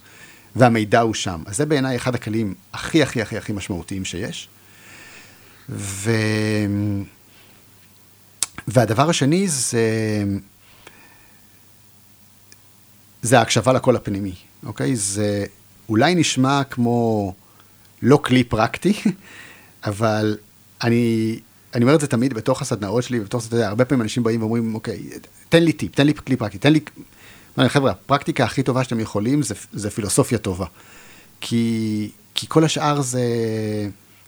והמידע 0.56 1.00
הוא 1.00 1.14
שם. 1.14 1.42
אז 1.46 1.56
זה 1.56 1.66
בעיניי 1.66 1.96
אחד 1.96 2.14
הכלים 2.14 2.54
הכי 2.72 3.02
הכי 3.02 3.22
הכי 3.22 3.38
הכי 3.38 3.52
משמעותיים 3.52 4.04
שיש. 4.04 4.48
ו... 5.68 6.10
והדבר 8.68 9.10
השני 9.10 9.48
זה, 9.48 9.82
זה 13.22 13.38
ההקשבה 13.38 13.72
לקול 13.72 13.96
הפנימי, 13.96 14.34
אוקיי? 14.66 14.96
זה 14.96 15.44
אולי 15.88 16.14
נשמע 16.14 16.64
כמו 16.64 17.34
לא 18.02 18.20
כלי 18.24 18.44
פרקטי, 18.44 18.94
אבל 19.84 20.38
אני, 20.82 21.38
אני 21.74 21.84
אומר 21.84 21.94
את 21.94 22.00
זה 22.00 22.06
תמיד 22.06 22.34
בתוך 22.34 22.62
הסדנאות 22.62 23.02
שלי, 23.02 23.20
בתוך, 23.20 23.46
אתה 23.46 23.56
יודע, 23.56 23.68
הרבה 23.68 23.84
פעמים 23.84 24.02
אנשים 24.02 24.22
באים 24.22 24.40
ואומרים, 24.40 24.74
אוקיי, 24.74 25.02
תן 25.48 25.62
לי 25.62 25.72
טיפ, 25.72 25.94
תן 25.94 26.06
לי 26.06 26.14
כלי 26.14 26.36
פרקטי, 26.36 26.58
תן 26.58 26.72
לי... 26.72 26.80
חבר'ה, 27.66 27.90
הפרקטיקה 27.90 28.44
הכי 28.44 28.62
טובה 28.62 28.84
שאתם 28.84 29.00
יכולים 29.00 29.42
זה, 29.42 29.54
זה 29.72 29.90
פילוסופיה 29.90 30.38
טובה. 30.38 30.66
כי, 31.40 32.10
כי 32.34 32.46
כל 32.48 32.64
השאר 32.64 33.00
זה, 33.00 33.22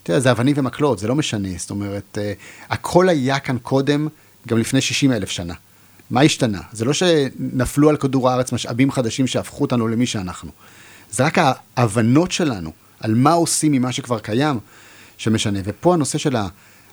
אתה 0.02 0.10
יודע, 0.10 0.20
זה 0.20 0.30
אבנים 0.30 0.54
ומקלות, 0.58 0.98
זה 0.98 1.08
לא 1.08 1.14
משנה. 1.14 1.48
זאת 1.56 1.70
אומרת, 1.70 2.18
uh, 2.18 2.72
הכל 2.72 3.08
היה 3.08 3.38
כאן 3.38 3.58
קודם, 3.62 4.08
גם 4.48 4.58
לפני 4.58 4.80
60 4.80 5.12
אלף 5.12 5.30
שנה. 5.30 5.54
מה 6.10 6.20
השתנה? 6.20 6.60
זה 6.72 6.84
לא 6.84 6.92
שנפלו 6.92 7.90
על 7.90 7.96
כדור 7.96 8.30
הארץ 8.30 8.52
משאבים 8.52 8.90
חדשים 8.90 9.26
שהפכו 9.26 9.60
אותנו 9.60 9.88
למי 9.88 10.06
שאנחנו. 10.06 10.50
זה 11.10 11.24
רק 11.24 11.38
ההבנות 11.76 12.32
שלנו 12.32 12.72
על 13.00 13.14
מה 13.14 13.32
עושים 13.32 13.72
ממה 13.72 13.92
שכבר 13.92 14.18
קיים 14.18 14.58
שמשנה. 15.18 15.58
ופה 15.64 15.94
הנושא 15.94 16.18
של 16.18 16.36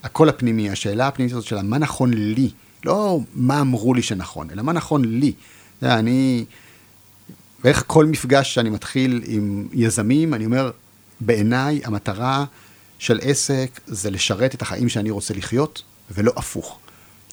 הקול 0.04 0.30
הפנימי, 0.30 0.69
השאלה 0.69 1.08
הפנימית 1.08 1.34
הזאת 1.34 1.45
של 1.45 1.62
מה 1.62 1.78
נכון 1.78 2.13
לי, 2.13 2.50
לא 2.86 3.19
מה 3.34 3.62
אמרו 3.62 3.93
לי 3.93 4.02
שנכון, 4.02 4.47
אלא 4.52 4.63
מה 4.63 4.73
נכון 4.73 5.06
לי. 5.06 5.34
יודע, 5.82 6.00
אני, 6.00 6.46
ואיך 7.63 7.84
כל 7.88 8.06
מפגש 8.06 8.54
שאני 8.54 8.70
מתחיל 8.70 9.24
עם 9.26 9.68
יזמים, 9.74 10.34
אני 10.34 10.46
אומר, 10.46 10.72
בעיניי 11.20 11.82
המטרה 11.84 12.46
של 13.00 13.20
עסק 13.22 13.80
זה 13.88 14.10
לשרת 14.10 14.56
את 14.56 14.62
החיים 14.62 14.90
שאני 14.90 15.10
רוצה 15.10 15.34
לחיות, 15.34 15.84
ולא 16.12 16.32
הפוך. 16.36 16.80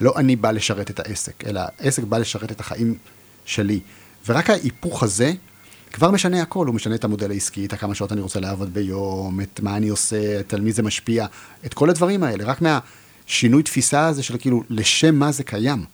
לא 0.01 0.13
אני 0.17 0.37
בא 0.37 0.51
לשרת 0.51 0.91
את 0.91 1.01
העסק, 1.01 1.45
אלא 1.47 1.61
העסק 1.79 2.03
בא 2.03 2.19
לשרת 2.19 2.53
את 2.53 2.61
החיים 2.61 2.99
שלי. 3.45 3.81
ורק 4.27 4.51
ההיפוך 4.51 5.03
הזה 5.03 5.33
כבר 5.93 6.11
משנה 6.11 6.43
הכל, 6.43 6.67
הוא 6.67 6.75
משנה 6.75 6.95
את 6.95 7.05
המודל 7.05 7.31
העסקי, 7.31 7.67
את 7.67 7.73
הכמה 7.73 7.95
שעות 7.95 8.13
אני 8.13 8.21
רוצה 8.21 8.41
לעבוד 8.41 8.75
ביום, 8.75 9.41
את 9.41 9.61
מה 9.61 9.77
אני 9.77 9.89
עושה, 9.89 10.41
את 10.41 10.55
על 10.55 10.61
מי 10.61 10.73
זה 10.73 10.83
משפיע, 10.83 11.27
את 11.67 11.75
כל 11.75 11.91
הדברים 11.91 12.23
האלה, 12.23 12.45
רק 12.45 12.59
מהשינוי 12.63 13.63
תפיסה 13.63 14.07
הזה 14.07 14.23
של 14.23 14.39
כאילו, 14.39 14.63
לשם 14.71 15.15
מה 15.15 15.33
זה 15.33 15.45
קיים. 15.45 15.85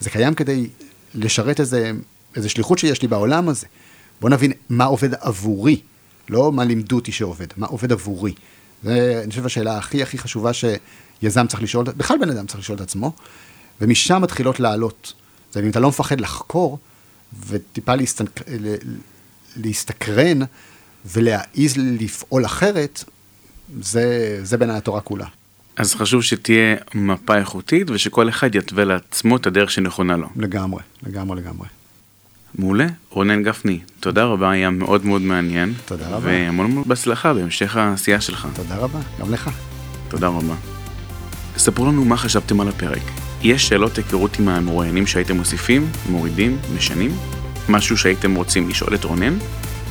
זה 0.00 0.10
קיים 0.10 0.34
כדי 0.34 0.68
לשרת 1.18 1.60
איזה, 1.60 1.92
איזה 2.36 2.48
שליחות 2.48 2.78
שיש 2.78 3.02
לי 3.02 3.08
בעולם 3.08 3.48
הזה. 3.48 3.66
בוא 4.20 4.30
נבין 4.30 4.52
מה 4.68 4.84
עובד 4.84 5.14
עבורי, 5.14 5.80
לא 6.28 6.52
מה 6.52 6.64
לימדו 6.64 6.96
אותי 6.96 7.12
שעובד, 7.12 7.46
מה 7.56 7.66
עובד 7.66 7.92
עבורי. 7.92 8.34
זה, 8.82 9.20
אני 9.22 9.30
חושב, 9.30 9.46
השאלה 9.46 9.78
הכי 9.78 10.02
הכי 10.02 10.18
חשובה 10.18 10.50
שיזם 10.52 11.46
צריך 11.46 11.62
לשאול, 11.62 11.84
בכלל 11.84 12.18
בן 12.20 12.30
אדם 12.30 12.46
צריך 12.46 12.60
לשאול 12.60 12.76
את 12.76 12.80
עצמו, 12.80 13.12
ומשם 13.80 14.22
מתחילות 14.22 14.60
לעלות. 14.60 15.12
זה 15.52 15.60
אם 15.60 15.70
אתה 15.70 15.80
לא 15.80 15.88
מפחד 15.88 16.20
לחקור, 16.20 16.78
וטיפה 17.46 17.94
להסתק... 17.94 18.40
להסתקרן 19.56 20.38
ולהעיז 21.06 21.74
לפעול 21.76 22.44
אחרת, 22.44 23.04
זה, 23.80 24.40
זה 24.42 24.56
בעיניי 24.56 24.76
התורה 24.76 25.00
כולה. 25.00 25.26
אז 25.78 25.94
חשוב 25.94 26.22
שתהיה 26.22 26.76
מפה 26.94 27.36
איכותית 27.36 27.90
ושכל 27.90 28.28
אחד 28.28 28.54
יתווה 28.54 28.84
לעצמו 28.84 29.36
את 29.36 29.46
הדרך 29.46 29.70
שנכונה 29.70 30.16
לו. 30.16 30.28
לגמרי, 30.36 30.82
לגמרי, 31.06 31.40
לגמרי. 31.40 31.66
מעולה. 32.54 32.86
רונן 33.10 33.42
גפני, 33.42 33.80
תודה 34.00 34.24
רבה, 34.24 34.50
היה 34.50 34.70
מאוד 34.70 35.06
מאוד 35.06 35.22
מעניין. 35.22 35.74
תודה 35.84 36.08
רבה. 36.08 36.26
והמון 36.26 36.66
המון 36.66 36.84
בהצלחה 36.86 37.34
בהמשך 37.34 37.76
העשייה 37.76 38.20
שלך. 38.20 38.48
תודה 38.54 38.76
רבה, 38.76 38.98
גם 39.20 39.32
לך. 39.32 39.50
תודה 40.08 40.28
רבה. 40.28 40.54
ספרו 41.56 41.86
לנו 41.86 42.04
מה 42.04 42.16
חשבתם 42.16 42.60
על 42.60 42.68
הפרק. 42.68 43.02
יש 43.42 43.68
שאלות 43.68 43.96
היכרות 43.96 44.38
עם 44.38 44.48
המרואיינים 44.48 45.06
שהייתם 45.06 45.36
מוסיפים, 45.36 45.86
מורידים, 46.10 46.58
משנים? 46.76 47.10
משהו 47.68 47.96
שהייתם 47.96 48.34
רוצים 48.34 48.68
לשאול 48.68 48.94
את 48.94 49.04
רונן? 49.04 49.38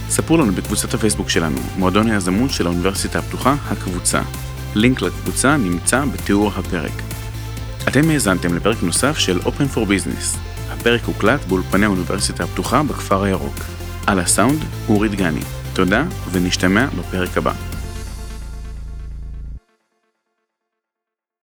ספרו 0.10 0.38
לנו 0.38 0.52
בקבוצת 0.52 0.94
הפייסבוק 0.94 1.30
שלנו, 1.30 1.58
מועדון 1.78 2.08
היזמות 2.12 2.52
של 2.52 2.66
האוניברסיטה 2.66 3.20
הפתוחה, 3.20 3.56
הקבוצה. 3.68 4.22
לינק 4.78 5.02
לקבוצה 5.02 5.58
נמצא 5.58 6.06
בתיאור 6.06 6.52
הפרק. 6.56 6.92
אתם 7.88 8.10
האזנתם 8.10 8.56
לפרק 8.56 8.84
נוסף 8.84 9.18
של 9.18 9.40
Open 9.40 9.76
for 9.76 9.78
Business. 9.78 10.38
הפרק 10.70 11.04
הוקלט 11.04 11.46
באולפני 11.46 11.86
האוניברסיטה 11.86 12.44
הפתוחה 12.44 12.84
בכפר 12.84 13.24
הירוק. 13.24 13.56
על 14.08 14.20
הסאונד, 14.20 14.60
אורי 14.90 15.10
דגני. 15.10 15.42
תודה, 15.74 16.04
ונשתמע 16.32 16.86
בפרק 17.00 17.38
הבא. 17.38 17.77